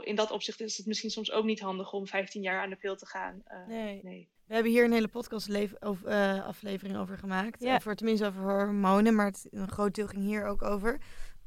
[0.02, 2.76] in dat opzicht is het misschien soms ook niet handig om 15 jaar aan de
[2.76, 3.42] pil te gaan.
[3.44, 4.00] Eh, Nee.
[4.02, 4.28] nee.
[4.46, 7.60] We hebben hier een hele podcast over, eh, aflevering over gemaakt.
[7.62, 7.80] Ja.
[7.80, 11.00] Voor, tenminste over hormonen, maar het, een groot deel ging hier ook over.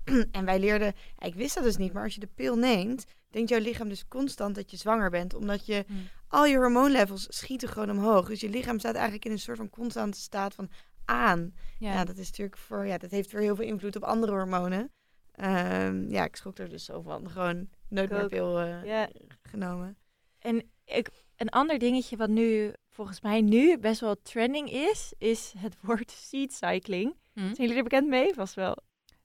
[0.32, 3.50] en wij leerden, ik wist dat dus niet, maar als je de pil neemt, denkt
[3.50, 5.34] jouw lichaam dus constant dat je zwanger bent.
[5.34, 6.08] Omdat je, Hmm.
[6.28, 8.28] al je hormoonlevels schieten gewoon omhoog.
[8.28, 10.70] Dus je lichaam staat eigenlijk in een soort van constante staat van
[11.06, 11.54] aan.
[11.80, 12.06] Ja, ja.
[12.06, 14.92] dat is natuurlijk voor, ja, dat heeft weer heel veel invloed op andere hormonen.
[15.32, 17.30] Ehm, ja, ik schrok er dus zo van.
[17.30, 18.30] Gewoon nooit Ik meer ook.
[18.30, 19.10] pil eh, Ja.
[19.42, 19.98] genomen.
[20.40, 25.54] En ik, een ander dingetje wat nu volgens mij nu best wel trending is, is
[25.58, 27.16] het woord seed cycling.
[27.34, 27.40] Hm.
[27.40, 28.34] Zijn jullie er bekend mee?
[28.34, 28.78] Vast wel.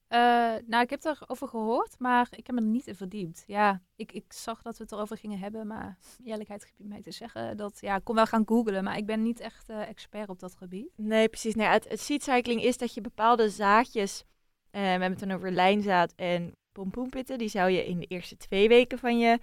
[0.08, 0.18] Eh,
[0.66, 3.44] nou, ik heb erover gehoord, maar ik heb me er niet in verdiept.
[3.46, 7.10] Ja, ik, ik zag dat we het erover gingen hebben, maar eerlijkheid gebied mij te
[7.10, 10.28] zeggen dat, ja, ik kon wel gaan googlen, maar ik ben niet echt eh, expert
[10.28, 10.88] op dat gebied.
[10.96, 11.54] Nee, precies.
[11.54, 14.24] Nee, het, het seed cycling is dat je bepaalde zaadjes,
[14.70, 18.36] eh, we hebben het dan over lijnzaad en pompoenpitten, die zou je in de eerste
[18.36, 19.38] twee weken van je,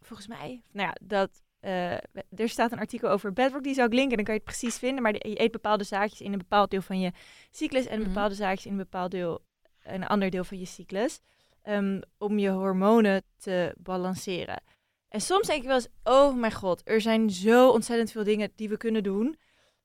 [0.00, 1.92] volgens mij, nou ja, dat, eh,
[2.36, 4.78] er staat een artikel over Bedrock, die zou ik linken, dan kan je het precies
[4.78, 7.12] vinden, maar je eet bepaalde zaadjes in een bepaald deel van je
[7.50, 8.08] cyclus en Mhm.
[8.08, 9.40] bepaalde zaadjes in een bepaald deel,
[9.82, 11.20] een ander deel van je cyclus,
[11.62, 14.62] ehm, om je hormonen te balanceren.
[15.08, 18.52] En soms denk ik wel eens, oh mijn god, er zijn zo ontzettend veel dingen
[18.56, 19.38] die we kunnen doen.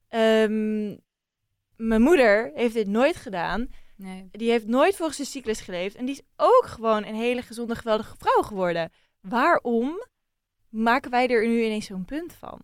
[0.07, 0.95] Ehm,
[1.75, 3.67] mijn moeder heeft dit nooit gedaan.
[3.95, 4.27] Nee.
[4.31, 5.95] Die heeft nooit volgens de cyclus geleefd.
[5.95, 8.91] En die is ook gewoon een hele gezonde, geweldige vrouw geworden.
[9.21, 10.05] Waarom
[10.69, 12.61] maken wij er nu ineens zo'n punt van?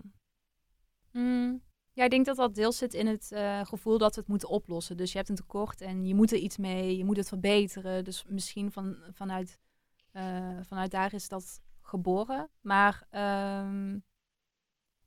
[1.11, 1.61] Mm,
[1.93, 4.49] ja, ik denk dat dat deels zit in het eh, gevoel dat we het moeten
[4.49, 4.97] oplossen.
[4.97, 8.03] Dus je hebt een tekort en je moet er iets mee, je moet het verbeteren.
[8.03, 9.59] Dus misschien van, vanuit,
[10.11, 12.49] eh, vanuit daar is dat geboren.
[12.61, 13.99] Maar ehm,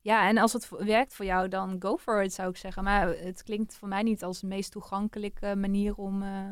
[0.05, 2.85] ja, en als het werkt voor jou, dan go for it, zou ik zeggen.
[2.85, 6.51] Maar het klinkt voor mij niet als de meest toegankelijke manier om eh,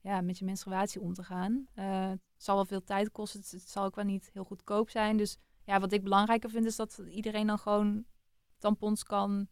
[0.00, 1.66] ja, met je menstruatie om te gaan.
[1.74, 5.16] Eh, het zal wel veel tijd kosten, het zal ook wel niet heel goedkoop zijn.
[5.16, 8.04] Dus ja, wat ik belangrijker vind, is dat iedereen dan gewoon
[8.58, 9.48] tampons kan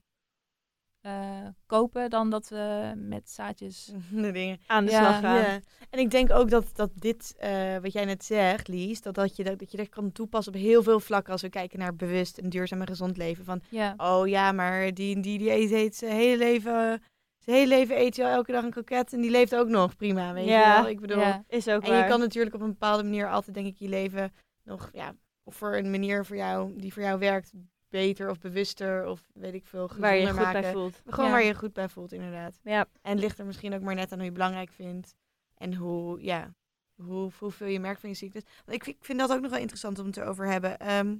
[1.01, 3.92] eh, kopen dan dat we met zaadjes.
[4.11, 4.61] De dingen.
[4.66, 5.36] Aan de ja, slag gaan.
[5.36, 5.61] ja.
[5.90, 9.36] En ik denk ook dat, dat dit, eh, wat jij net zegt, Lies, dat, dat,
[9.36, 11.96] je, dat, dat je dat kan toepassen op heel veel vlakken als we kijken naar
[11.96, 13.44] bewust en duurzaam en gezond leven.
[13.44, 17.03] Van, Ja, oh ja, maar die, die, die eet, eet zijn hele leven,
[17.38, 19.96] zijn hele leven eet hij al elke dag een kroket en die leeft ook nog
[19.96, 20.90] prima, weet Ja, je wel?
[20.90, 21.44] Ik bedoel, ja.
[21.48, 22.03] Is ook en waar.
[22.03, 24.32] je kan natuurlijk op een bepaalde manier altijd, denk ik, je leven
[24.64, 27.53] nog, ja, of voor een manier voor jou, die voor jou werkt,
[27.91, 31.03] beter of bewuster of weet ik veel, gezonder waar je je goed bij voelt.
[31.07, 31.30] Gewoon Ja.
[31.30, 32.59] waar je je goed bij voelt, inderdaad.
[32.62, 35.14] Ja, En het ligt er misschien ook maar net aan hoe je belangrijk vindt.
[35.55, 36.55] En hoe, ja,
[36.95, 38.43] hoe, hoeveel je merkt van je ziektes.
[38.64, 40.78] Want ik, vind- ik vind dat ook nog wel interessant om het erover te hebben.
[40.78, 41.16] Ehm,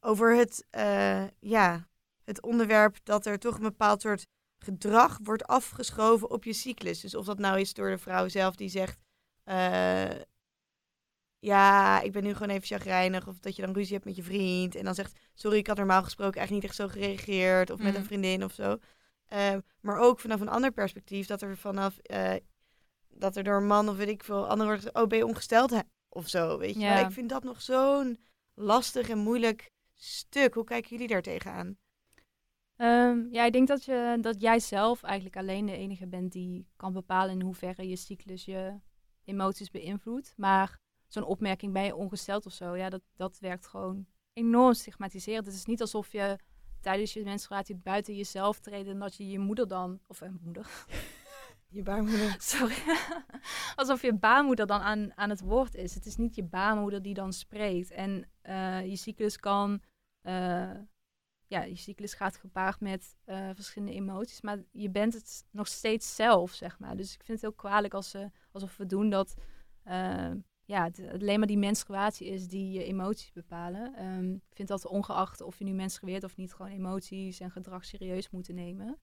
[0.00, 1.88] over het, eh, ja,
[2.24, 4.26] het onderwerp dat er toch een bepaald soort
[4.58, 7.00] gedrag wordt afgeschoven op je cyclus.
[7.00, 8.98] Dus of dat nou is door de vrouw zelf die zegt...
[9.44, 10.10] eh,
[11.38, 13.26] ja, ik ben nu gewoon even chagrijnig.
[13.26, 14.74] Of dat je dan ruzie hebt met je vriend.
[14.74, 17.70] En dan zegt, sorry, ik had normaal gesproken eigenlijk niet echt zo gereageerd.
[17.70, 18.78] Of met een vriendin of zo.
[19.28, 22.34] Ehm, maar ook vanaf een ander perspectief, dat er vanaf eh,
[23.08, 25.82] dat er door een man of weet ik veel anderen wordt oh ben je ongesteld
[26.08, 27.06] of zo, weet je Ja.
[27.06, 28.18] Ik vind dat nog zo'n
[28.54, 30.54] lastig en moeilijk stuk.
[30.54, 31.78] Hoe kijken jullie daar tegenaan?
[32.76, 36.68] Ehm, ja, ik denk dat, je, dat jij zelf eigenlijk alleen de enige bent die
[36.76, 38.80] kan bepalen in hoeverre je cyclus je
[39.24, 40.32] emoties beïnvloedt.
[40.36, 40.78] Maar
[41.12, 45.46] zo'n opmerking, ben je ongesteld of zo, ja, dat, dat werkt gewoon enorm stigmatiserend.
[45.46, 46.38] Het is niet alsof je
[46.80, 50.66] tijdens je menstruatie buiten jezelf treedt en dat je je moeder dan, of een moeder,
[51.70, 52.36] Je baarmoeder.
[52.54, 52.76] sorry,
[53.76, 55.94] alsof je baarmoeder dan aan, aan het woord is.
[55.94, 57.90] Het is niet je baarmoeder die dan spreekt.
[57.90, 59.82] En eh, je cyclus kan,
[60.20, 60.70] eh,
[61.46, 66.14] ja, je cyclus gaat gepaard met eh, verschillende emoties, maar je bent het nog steeds
[66.14, 66.96] zelf, zeg maar.
[66.96, 69.34] Dus ik vind het heel kwalijk als ze, alsof we doen dat,
[69.82, 70.30] eh,
[70.68, 73.94] ja, het, het alleen maar die menstruatie is die je emoties bepalen.
[73.94, 77.84] Ehm, ik vind dat ongeacht of je nu menstrueert of niet, gewoon emoties en gedrag
[77.84, 78.98] serieus moeten nemen.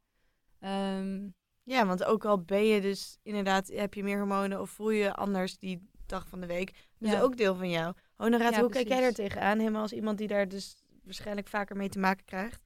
[0.59, 1.29] Ehm,
[1.63, 5.03] Ja, want ook al ben je dus inderdaad, heb je meer hormonen of voel je
[5.03, 6.71] je die dag van de week.
[6.99, 7.15] Dat Ja.
[7.17, 7.93] is ook deel van jou.
[8.15, 9.59] Honoraat, Ja, hoe kijk jij daar tegenaan?
[9.59, 12.63] Helemaal als iemand die daar dus waarschijnlijk vaker mee te maken krijgt.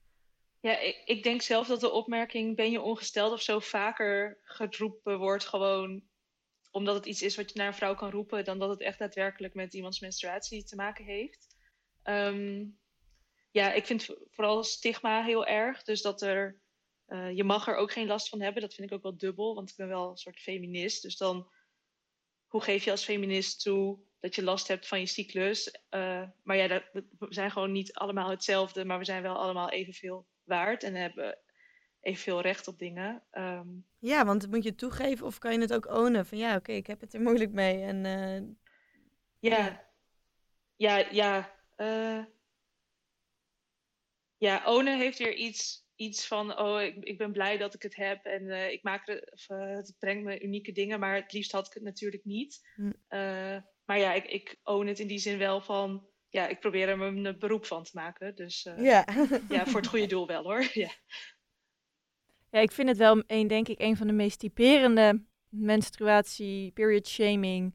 [0.59, 5.17] Ja, ik, ik denk zelf dat de opmerking ben je ongesteld of zo vaker geroepen
[5.19, 6.03] wordt gewoon
[6.71, 8.99] omdat het iets is wat je naar een vrouw kan roepen dan dat het echt
[8.99, 11.47] daadwerkelijk met iemands menstruatie te maken heeft.
[12.03, 12.65] Ehm,
[13.51, 15.83] ja, ik vind vooral stigma heel erg.
[15.83, 16.61] Dus dat er,
[17.05, 18.61] eh, je mag er ook geen last van hebben.
[18.61, 21.01] Dat vind ik ook wel dubbel, want ik ben wel een soort feminist.
[21.01, 21.51] Dus dan,
[22.47, 25.71] hoe geef je als feminist toe dat je last hebt van je cyclus?
[25.89, 29.69] Eh, maar ja, dat, we zijn gewoon niet allemaal hetzelfde, maar we zijn wel allemaal
[29.69, 31.39] evenveel waard en hebben
[32.01, 33.23] evenveel recht op dingen.
[33.31, 33.67] Ehm,
[33.99, 36.25] Ja, want moet je het toegeven of kan je het ook ownen?
[36.25, 37.81] Van ja, oké, ik heb het er moeilijk mee.
[37.81, 38.41] En eh,
[39.39, 39.87] Ja,
[40.75, 41.55] ja, ja.
[41.75, 42.23] eh,
[44.37, 47.95] ja, ownen heeft weer iets, iets van, oh, ik, ik ben blij dat ik het
[47.95, 51.33] heb en eh, ik maak er, of, eh, het brengt me unieke dingen, maar het
[51.33, 52.69] liefst had ik het natuurlijk niet.
[52.75, 52.91] Hm.
[53.85, 56.97] Maar ja, ik, ik own het in die zin wel van, ja, ik probeer er
[56.97, 58.35] mijn beroep van te maken.
[58.35, 59.05] Dus ja.
[59.49, 59.65] ja.
[59.65, 60.69] voor het goede doel wel hoor.
[60.73, 60.89] Ja.
[62.49, 67.07] Ja, ik vind het wel een, denk ik, een van de meest typerende menstruatie, period
[67.07, 67.73] shaming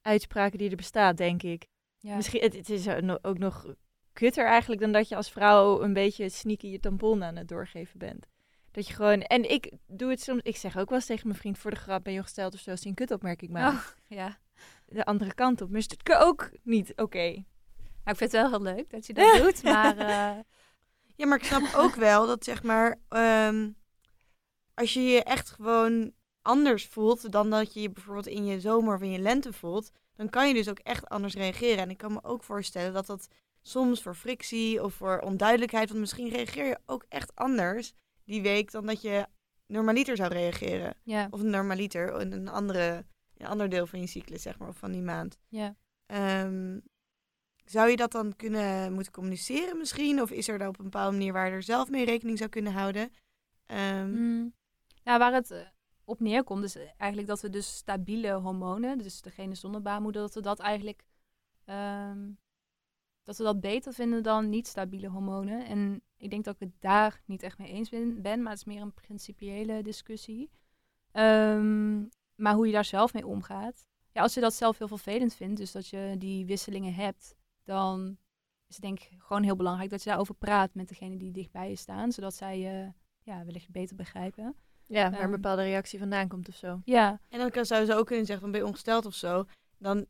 [0.00, 1.66] uitspraken die er bestaat, denk ik.
[1.98, 2.16] ja.
[2.16, 2.88] Misschien, het, het is
[3.22, 3.74] ook nog-
[4.12, 7.98] kutter eigenlijk dan dat je als vrouw een beetje sneaky je tampon aan het doorgeven
[7.98, 8.26] bent.
[8.70, 11.38] Dat je gewoon, en ik doe het soms, ik zeg ook wel eens tegen mijn
[11.38, 13.74] vriend voor de grap, ben je ongesteld of zo, als hij een kutopmerking maakt.
[13.76, 14.38] Oh, ja.
[14.86, 15.68] De andere kant op.
[15.70, 17.18] Maar is het ook niet oké.
[17.18, 17.44] Nou,
[18.04, 20.38] ik vind het wel heel leuk dat je dat doet, maar eh,
[21.16, 23.70] Ja, maar ik snap ook wel dat zeg maar, ehm,
[24.74, 26.12] als je je echt gewoon
[26.42, 29.90] anders voelt dan dat je je bijvoorbeeld in je zomer of in je lente voelt,
[30.16, 31.78] dan kan je dus ook echt anders reageren.
[31.78, 33.28] En ik kan me ook voorstellen dat dat
[33.62, 37.94] soms voor frictie of voor onduidelijkheid, want misschien reageer je ook echt anders
[38.24, 39.26] die week dan dat je
[39.66, 40.94] normaliter zou reageren.
[41.02, 43.04] ja, Of normaliter in een, andere,
[43.36, 45.38] een ander deel van je cyclus, zeg maar, of van die maand.
[45.48, 45.76] ja.
[46.06, 46.78] Ehm,
[47.64, 50.22] zou je dat dan kunnen moeten communiceren misschien?
[50.22, 52.50] Of is er dan op een bepaalde manier waar je er zelf mee rekening zou
[52.50, 53.12] kunnen houden?
[54.04, 54.52] Mm.
[55.04, 55.66] Nou, waar het eh,
[56.04, 60.40] op neerkomt, is eigenlijk dat we dus stabiele hormonen, dus degene zonder baarmoeder, dat we
[60.40, 61.04] dat eigenlijk
[61.64, 62.30] ehm,
[63.22, 65.66] dat we dat beter vinden dan niet stabiele hormonen.
[65.66, 67.88] En ik denk dat ik het daar niet echt mee eens
[68.20, 70.50] ben, maar het is meer een principiële discussie.
[71.12, 72.00] Ehm,
[72.34, 73.86] maar hoe je daar zelf mee omgaat.
[74.12, 77.34] Ja, als je dat zelf heel vervelend vindt, dus dat je die wisselingen hebt,
[77.64, 78.18] dan
[78.66, 81.68] is het denk ik gewoon heel belangrijk dat je daarover praat met degene die dichtbij
[81.68, 82.92] je staan, zodat zij je
[83.22, 84.56] ja, wellicht beter begrijpen.
[84.86, 85.24] Ja, waar Ehm.
[85.24, 86.80] een bepaalde reactie vandaan komt of zo.
[86.84, 89.44] Ja, En dan kan, zou ze ook kunnen zeggen van ben je ongesteld of zo.
[89.78, 90.06] Dan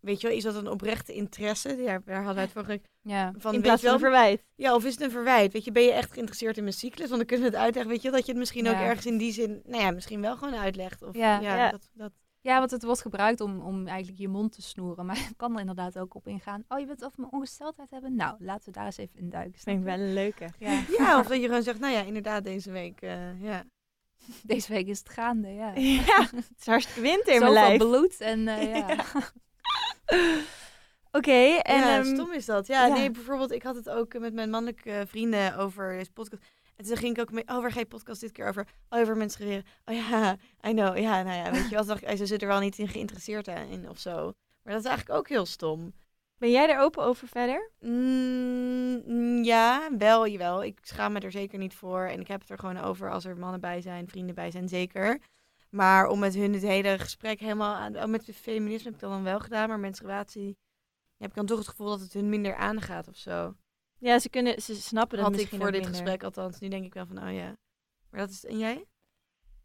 [0.00, 1.76] weet je wel, is dat een oprechte interesse?
[1.76, 3.32] Ja, daar hadden we het vorige keer ja.
[3.36, 3.54] van.
[3.54, 4.44] In plaats van een verwijt.
[4.54, 5.52] Ja, of is het een verwijt?
[5.52, 7.06] Weet je, ben je echt geïnteresseerd in mijn cyclus?
[7.06, 7.92] Want dan kunnen we het uitleggen.
[7.92, 10.36] Weet je, dat je het misschien ook ergens in die zin, nou ja, misschien wel
[10.36, 11.02] gewoon uitlegt.
[11.02, 11.40] Of, Ja.
[11.40, 11.70] ja, Ja.
[11.70, 15.06] Dat, dat, ja, want het wordt gebruikt om, om eigenlijk je mond te snoeren.
[15.06, 16.64] Maar het kan er inderdaad ook op ingaan.
[16.68, 18.14] Oh, je wilt over mijn ongesteldheid hebben?
[18.16, 19.52] Nou, laten we daar eens even in duiken.
[19.52, 20.48] Dat vind ik wel een leuke.
[20.58, 20.82] Ja.
[20.98, 23.64] ja, of dat je gewoon zegt, nou ja, inderdaad, deze week, eh, ja.
[24.42, 25.72] Deze week is het gaande, ja.
[26.06, 27.78] Ja, het is hartstikke winter in mijn Zoveel lijf.
[27.78, 29.04] bloed en eh, ja.
[31.12, 32.66] Oké, en ja, ehm, stom is dat.
[32.66, 32.94] Ja, ja.
[32.94, 36.42] nee, bijvoorbeeld, ik had het ook met mijn mannelijke eh, vrienden over deze podcast.
[36.76, 38.66] En toen ging ik ook mee, oh, waar ga je podcast dit keer over?
[38.88, 39.64] Oh, over menstrueren.
[39.84, 40.98] Oh ja, I know.
[40.98, 42.88] Ja, nou ja, weet je wat, dacht ik, oh, ze zit er wel niet in
[42.88, 44.32] geïnteresseerd in of zo.
[44.62, 45.92] Maar dat is eigenlijk ook heel stom.
[46.42, 47.70] Ben jij er open over verder?
[47.80, 50.64] Mm, mm, ja, wel, jawel.
[50.64, 52.04] Ik schaam me er zeker niet voor.
[52.04, 54.68] En ik heb het er gewoon over als er mannen bij zijn, vrienden bij zijn,
[54.68, 55.20] zeker.
[55.70, 57.96] Maar om met hun het hele gesprek helemaal aan...
[57.96, 60.56] Oh, met feminisme heb ik dat dan wel gedaan, maar menstruatie...
[61.16, 63.56] heb ik dan toch het gevoel dat het hun minder aangaat of zo.
[63.98, 65.90] Ja, ze, kunnen, ze snappen dat Had ik voor dit minder.
[65.90, 66.58] gesprek althans.
[66.58, 67.56] Nu denk ik wel van, oh ja.
[68.10, 68.44] Maar dat is...
[68.44, 68.84] En jij?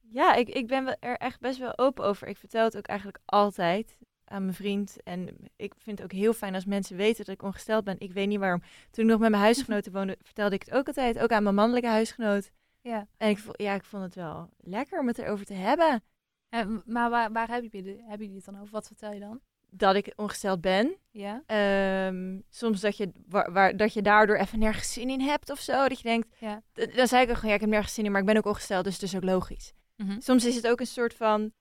[0.01, 2.27] Ja, ik, ik ben er echt best wel open over.
[2.27, 3.97] Ik vertel het ook eigenlijk altijd
[4.29, 4.97] aan mijn vriend.
[5.03, 7.95] En ik vind het ook heel fijn als mensen weten dat ik ongesteld ben.
[7.99, 8.61] Ik weet niet waarom.
[8.91, 11.19] Toen ik nog met mijn huisgenoten woonde, vertelde ik het ook altijd.
[11.19, 12.51] Ook aan mijn mannelijke huisgenoot.
[12.81, 13.07] Ja.
[13.17, 16.03] En ik, ja, ik vond het wel lekker om het erover te hebben.
[16.49, 18.71] En, maar waar, waar hebben jullie, hebben jullie het dan over?
[18.71, 19.39] Wat vertel je dan?
[19.69, 20.95] Dat ik ongesteld ben.
[21.11, 21.43] Ja?
[21.45, 25.59] Ehm, soms dat je, waar, waar- dat je daardoor even nergens zin in hebt of
[25.59, 25.87] zo.
[25.87, 26.61] Dat je denkt, Ja.
[26.73, 28.45] dan zei ik ook gewoon, ja, ik heb nergens zin in, maar ik ben ook
[28.45, 29.73] ongesteld, dus het is ook logisch.
[29.95, 30.19] Mhm.
[30.19, 31.51] Soms is het ook een soort van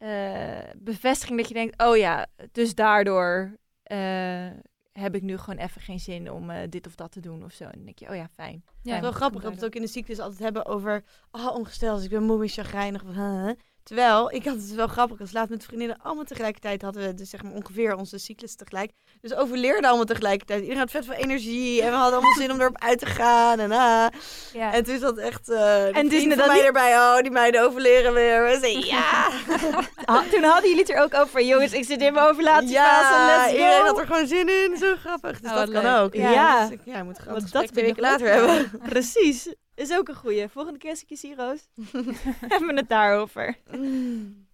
[0.00, 4.50] eh, bevestiging dat je denkt, oh ja, dus daardoor eh,
[4.92, 7.52] heb ik nu gewoon even geen zin om eh, dit of dat te doen of
[7.52, 7.64] zo.
[7.64, 8.64] En dan denk je, oh ja, fijn.
[8.82, 11.04] Ja, wel grappig dat we het ook in de ziektes altijd hebben over...
[11.30, 13.02] Oh, ongesteld, dus ik ben moe en chagrijnig.
[13.14, 13.50] huh.
[13.90, 15.16] Terwijl, ik had het wel grappig.
[15.18, 18.90] Dus laat met vriendinnen allemaal tegelijkertijd hadden we dus zeg maar ongeveer onze cyclus tegelijk.
[19.20, 20.58] Dus overleerden allemaal tegelijkertijd.
[20.60, 23.58] Iedereen had vet veel energie en we hadden allemaal zin om erop uit te gaan.
[23.58, 24.06] En, ah.
[24.52, 24.72] Ja.
[24.72, 26.96] en toen zat echt eh En dus van mij die- erbij.
[26.96, 28.44] Oh, die meiden overleren weer.
[28.44, 29.28] We zeiden ja.
[30.32, 33.52] Toen hadden jullie het er ook over, jongens, ik zit in mijn overlatiefase, ja, let's
[33.52, 33.86] iedereen go.
[33.86, 34.76] had er gewoon zin in.
[34.76, 35.40] Zo grappig.
[35.40, 36.14] Dus Oh, dat kan ook.
[36.14, 36.30] Ja.
[36.30, 38.70] Ja, dus ik, ja, we moeten gewoon dat twee weken later hebben.
[38.88, 40.48] Precies, is ook een goeie.
[40.48, 41.68] Volgende keer als ik je zie, Roos,
[42.50, 43.58] hebben we het daarover.
[43.70, 44.48] Mm.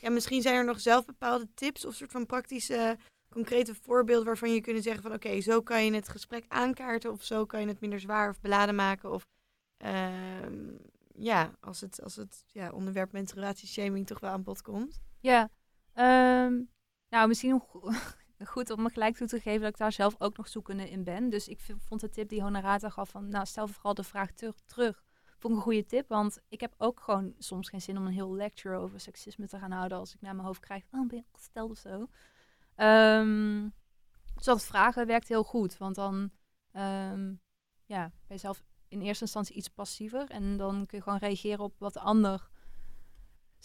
[0.00, 2.96] Ja, misschien zijn er nog zelf bepaalde tips of soort van praktische,
[3.28, 7.24] concrete voorbeelden waarvan je kunt zeggen van oké, zo kan je het gesprek aankaarten of
[7.24, 9.10] zo kan je het minder zwaar of beladen maken.
[9.10, 9.26] Of
[9.76, 10.74] ehm,
[11.14, 15.00] ja, als het, als het ja, onderwerp menstruatieshaming toch wel aan bod komt.
[15.20, 15.50] Ja.
[15.92, 16.60] Ehm,
[17.08, 17.62] nou, misschien
[18.44, 21.04] goed om me gelijk toe te geven dat ik daar zelf ook nog zoekende in
[21.04, 21.30] ben.
[21.30, 24.30] Dus ik vond de tip die Honorata gaf van, nou, stel vooral de vraag
[24.66, 25.04] terug.
[25.38, 28.12] Vond ik een goede tip, want ik heb ook gewoon soms geen zin om een
[28.12, 31.24] heel lecture over seksisme te gaan houden als ik naar mijn hoofd krijg, oh, ben
[31.52, 32.08] je of zo.
[32.74, 33.68] Ehm,
[34.34, 36.30] dus dat vragen werkt heel goed, want dan
[36.72, 37.34] ehm,
[37.84, 41.64] ja, ben je zelf in eerste instantie iets passiever en dan kun je gewoon reageren
[41.64, 42.48] op wat de ander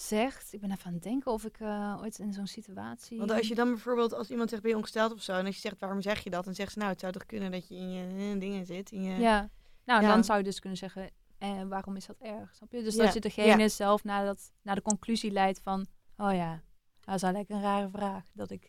[0.01, 0.53] zegt.
[0.53, 3.17] Ik ben even aan het denken of ik eh, ooit in zo'n situatie.
[3.17, 5.55] Want als je dan bijvoorbeeld, als iemand zegt ben je ongesteld of zo, en als
[5.55, 7.67] je zegt waarom zeg je dat, dan zegt ze nou het zou toch kunnen dat
[7.67, 8.91] je in je eh, dingen zit.
[8.91, 9.19] In je...
[9.19, 9.49] Ja,
[9.85, 10.07] nou Ja.
[10.07, 12.55] dan zou je dus kunnen zeggen, eh, waarom is dat erg?
[12.55, 12.83] Snap je?
[12.83, 15.85] Dus Ja, dat je degene zelf naar, dat, naar de conclusie leidt van,
[16.17, 16.61] oh ja,
[16.99, 18.65] dat is eigenlijk een rare vraag dat ik,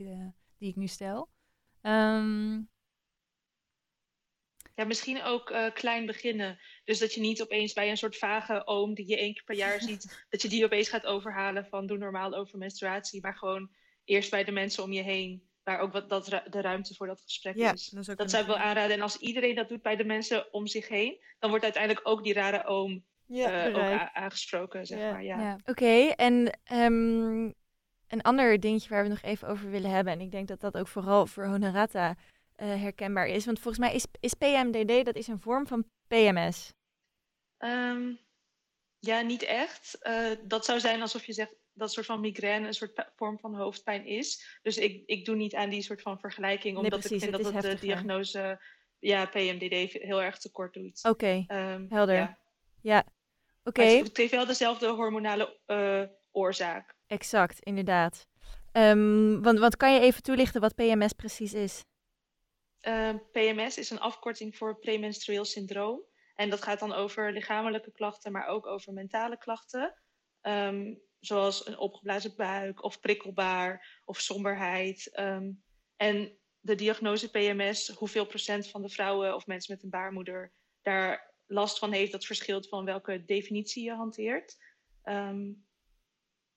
[0.58, 1.28] die ik nu stel.
[1.80, 2.60] Ehm,
[4.74, 6.58] Ja, misschien ook eh, klein beginnen.
[6.84, 9.54] Dus dat je niet opeens bij een soort vage oom die je één keer per
[9.56, 13.20] jaar ziet, dat je die opeens gaat overhalen van doe normaal over menstruatie.
[13.20, 13.70] Maar gewoon
[14.04, 17.20] eerst bij de mensen om je heen, waar ook wat dat de ruimte voor dat
[17.20, 17.88] gesprek Ja, is.
[17.88, 18.96] dat is Dat zou ik wel aanraden.
[18.96, 22.24] En als iedereen dat doet bij de mensen om zich heen, dan wordt uiteindelijk ook
[22.24, 25.10] die rare oom Ja, eh, ook aangesproken, zeg Ja.
[25.12, 25.24] maar.
[25.24, 25.40] Ja.
[25.40, 25.58] ja.
[25.64, 27.50] Oké, en ehm,
[28.08, 30.76] een ander dingetje waar we nog even over willen hebben, en ik denk dat dat
[30.76, 32.16] ook vooral voor Honorata
[32.66, 36.72] herkenbaar is, want volgens mij is, is PMDD, dat is een vorm van PMS.
[37.58, 38.12] Ehm,
[38.98, 39.96] ja, niet echt.
[40.00, 43.54] Eh, dat zou zijn alsof je zegt dat soort van migraine een soort vorm van
[43.54, 44.58] hoofdpijn is.
[44.62, 47.42] Dus ik, ik doe niet aan die soort van vergelijking, Nee, omdat precies, ik vind
[47.42, 48.62] dat het de diagnose
[48.98, 51.04] ja, PMDD heel erg tekort doet.
[51.04, 52.14] Oké, Ehm, helder.
[52.14, 52.38] ja.
[52.80, 53.04] ja.
[53.64, 56.94] Oké, Maar het heeft wel dezelfde hormonale eh, oorzaak.
[57.06, 58.26] exact, inderdaad.
[58.72, 61.84] Ehm, want, want kan je even toelichten wat PMS precies is?
[62.82, 66.02] Ehm, PMS is een afkorting voor premenstrueel syndroom.
[66.34, 70.02] En dat gaat dan over lichamelijke klachten, maar ook over mentale klachten.
[70.40, 75.10] Ehm, zoals een opgeblazen buik of prikkelbaar of somberheid.
[75.12, 75.50] Ehm,
[75.96, 80.52] en de diagnose PMS, hoeveel procent van de vrouwen of mensen met een baarmoeder
[80.82, 84.56] daar last van heeft, dat verschilt van welke definitie je hanteert.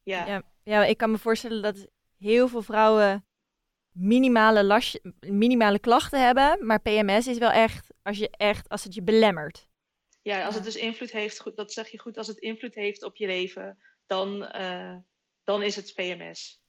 [0.03, 3.25] Ja, ja, ik kan me voorstellen dat heel veel vrouwen
[3.95, 8.93] minimale, last, minimale klachten hebben, maar PMS is wel echt, als, je echt, als het
[8.93, 9.67] je belemmert.
[10.21, 10.55] Ja, als Ja.
[10.55, 13.27] het dus invloed heeft, goed, dat zeg je goed, als het invloed heeft op je
[13.27, 14.95] leven, dan, eh,
[15.43, 16.61] dan is het PMS.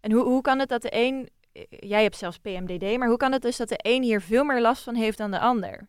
[0.00, 3.16] En hoe, hoe kan het dat de een, eh, jij hebt zelfs PMDD, maar hoe
[3.16, 5.88] kan het dus dat de een hier veel meer last van heeft dan de ander?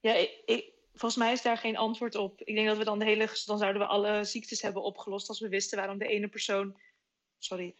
[0.00, 2.40] Ja, ik, ik- volgens mij is daar geen antwoord op.
[2.42, 5.40] Ik denk dat we dan de hele, dan zouden we alle ziektes hebben opgelost als
[5.40, 6.80] we wisten waarom de ene persoon,
[7.38, 7.74] sorry,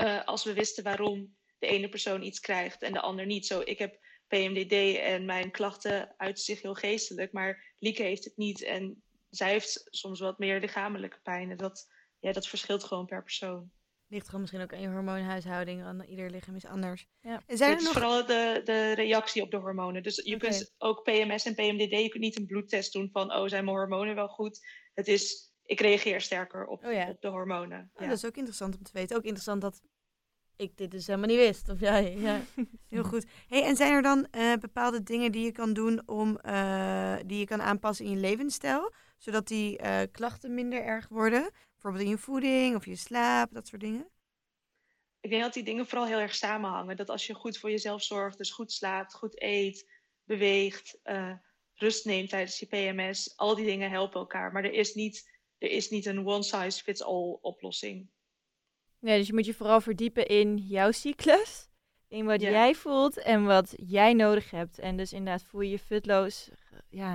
[0.00, 3.46] Eh, als we wisten waarom de ene persoon iets krijgt en de ander niet.
[3.46, 3.98] Zo, ik heb
[4.28, 9.50] PMDD en mijn klachten uiten zich heel geestelijk, maar Lieke heeft het niet en zij
[9.50, 11.50] heeft soms wat meer lichamelijke pijn.
[11.50, 11.88] En dat,
[12.20, 13.70] ja, dat verschilt gewoon per persoon.
[14.08, 15.82] Ligt gewoon misschien ook aan je hormoonhuishouding.
[15.82, 17.06] aan Ieder lichaam is anders.
[17.20, 17.42] Ja.
[17.46, 18.02] En zijn het er is nog...
[18.02, 20.02] vooral de, de reactie op de hormonen.
[20.02, 23.48] Dus je kunt ook PMS en PMDD, je kunt niet een bloedtest doen van, oh,
[23.48, 24.66] zijn mijn hormonen wel goed?
[24.94, 27.08] Het is, ik reageer sterker op, Oh ja.
[27.08, 27.90] op de hormonen.
[27.92, 28.08] Oh, Ja.
[28.08, 29.16] Dat is ook interessant om te weten.
[29.16, 29.82] Ook interessant dat
[30.60, 31.68] ik dit dus helemaal niet wist.
[31.68, 32.40] Of jij, ja.
[32.88, 33.26] Heel goed.
[33.48, 37.38] Hey, en zijn er dan eh, bepaalde dingen die je kan doen om, eh, die
[37.38, 38.92] je kan aanpassen in je levensstijl?
[39.18, 41.50] Zodat die eh, klachten minder erg worden?
[41.72, 44.08] Bijvoorbeeld in je voeding of je slaap, dat soort dingen?
[45.20, 46.96] Ik denk dat die dingen vooral heel erg samenhangen.
[46.96, 49.90] Dat als je goed voor jezelf zorgt, dus goed slaapt, goed eet,
[50.24, 51.32] beweegt, eh,
[51.74, 54.52] rust neemt tijdens je PMS, al die dingen helpen elkaar.
[54.52, 58.10] Maar er is niet, er is niet een one-size-fits-all oplossing.
[59.00, 61.68] Nee, dus je moet je vooral verdiepen in jouw cyclus.
[62.08, 62.50] In wat Ja.
[62.50, 64.78] jij voelt en wat jij nodig hebt.
[64.78, 66.50] En dus inderdaad voel je je futloos.
[66.88, 67.12] Ja,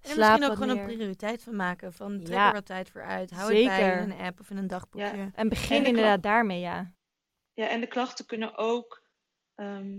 [0.00, 0.78] En misschien ook gewoon meer.
[0.78, 1.92] een prioriteit van maken.
[1.92, 2.46] Van trek Ja.
[2.48, 3.30] er wat tijd voor uit.
[3.30, 4.00] Hou het bij Zeker.
[4.02, 5.16] in een app of in een dagboekje.
[5.16, 5.30] Ja.
[5.34, 6.94] En begin En inderdaad daarmee, ja.
[7.54, 9.02] Ja, en de klachten kunnen ook
[9.54, 9.98] ehm,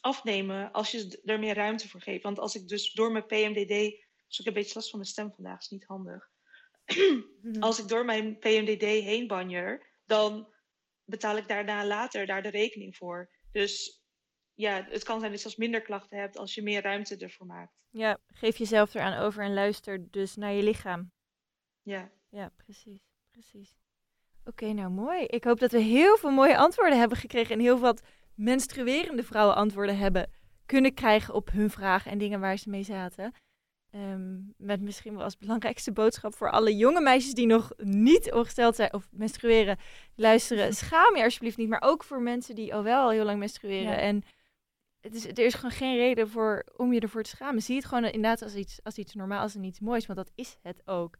[0.00, 2.22] afnemen als je er meer ruimte voor geeft.
[2.22, 5.10] Want als ik dus door mijn PMDD, dus ik heb een beetje last van mijn
[5.10, 6.28] stem vandaag, is niet handig.
[7.42, 7.62] Mhm.
[7.62, 10.52] Als ik door mijn PMDD heen banjer, dan
[11.04, 13.30] betaal ik daarna later daar de rekening voor.
[13.52, 14.02] Dus
[14.54, 17.46] ja, het kan zijn dat je zelfs minder klachten hebt als je meer ruimte ervoor
[17.46, 17.86] maakt.
[17.90, 21.12] Ja, geef jezelf eraan over en luister dus naar je lichaam.
[21.82, 23.00] Ja, Ja, precies.
[23.30, 23.78] Precies.
[24.44, 25.24] Oké, nou mooi.
[25.24, 28.02] Ik hoop dat we heel veel mooie antwoorden hebben gekregen en heel wat
[28.34, 30.30] menstruerende vrouwen antwoorden hebben
[30.66, 33.34] kunnen krijgen op hun vragen en dingen waar ze mee zaten.
[33.90, 38.76] Ehm, met misschien wel als belangrijkste boodschap voor alle jonge meisjes die nog niet ongesteld
[38.76, 39.78] zijn of menstrueren,
[40.14, 40.74] luisteren.
[40.84, 43.92] Schaam je alsjeblieft niet, maar ook voor mensen die al wel al heel lang menstrueren.
[43.92, 43.98] Ja.
[43.98, 44.22] En
[45.00, 47.62] het is, er is gewoon geen reden voor, om je ervoor te schamen.
[47.62, 50.58] Zie het gewoon inderdaad als iets, als iets normaals en iets moois, want dat is
[50.62, 51.16] het ook.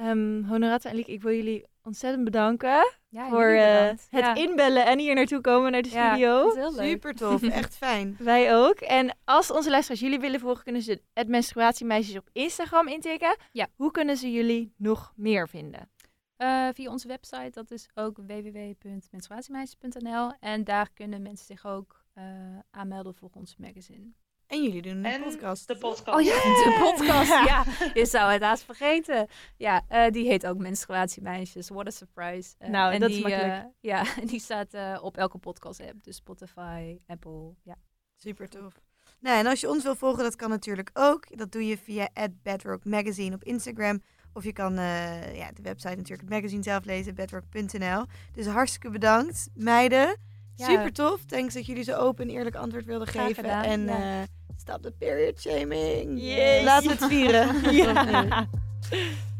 [0.00, 4.34] Ehm Honorata en Liek, ik wil jullie ontzettend bedanken Ja, voor eh, het Ja.
[4.34, 6.50] inbellen en hier naartoe komen naar de Ja, studio.
[6.70, 8.16] Super tof, echt fijn.
[8.18, 8.80] Wij ook.
[8.80, 13.36] En als onze luisteraars jullie willen volgen, kunnen ze het menstruatiemeisjes op Instagram intikken.
[13.52, 13.66] Ja.
[13.74, 15.90] Hoe kunnen ze jullie nog meer vinden?
[16.36, 20.32] Eh, via onze website, dat is ook www.menstruatiemeisjes.nl.
[20.40, 22.24] En daar kunnen mensen zich ook eh,
[22.70, 24.12] aanmelden voor ons magazine.
[24.50, 25.66] En jullie doen een en podcast.
[25.68, 26.18] de podcast.
[26.18, 26.34] Oh ja,
[26.64, 27.28] de podcast.
[27.28, 27.64] Ja,
[28.00, 29.26] je zou het haast vergeten.
[29.56, 31.68] Ja, eh, die heet ook Menstruatiemeisjes.
[31.68, 32.54] What a surprise.
[32.58, 33.52] Eh, Nou, en dat is die, makkelijk.
[33.62, 36.04] eh, ja, en die staat eh, op elke podcast app.
[36.04, 37.54] Dus Spotify, Apple.
[37.62, 37.74] Ja.
[38.16, 38.72] Super tof.
[39.20, 41.38] Nou, en als je ons wil volgen, dat kan natuurlijk ook.
[41.38, 42.08] Dat doe je via
[42.42, 44.02] Bedrock Magazine op Instagram.
[44.32, 48.04] Of je kan eh, ja, de website natuurlijk, het magazine zelf lezen, bedrock.nl.
[48.32, 50.18] Dus hartstikke bedankt, meiden.
[50.54, 50.66] Ja.
[50.66, 51.24] Super tof.
[51.24, 53.42] Thanks dat jullie zo open en eerlijk antwoord wilden Graag geven.
[53.44, 54.24] gedaan, en ja.
[54.70, 56.18] Stop de period shaming.
[56.20, 56.64] Yay.
[56.64, 57.48] Laten we het vieren.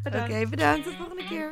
[0.03, 0.23] Ja.
[0.23, 0.83] Oké, bedankt.
[0.83, 1.49] Tot de volgende keer.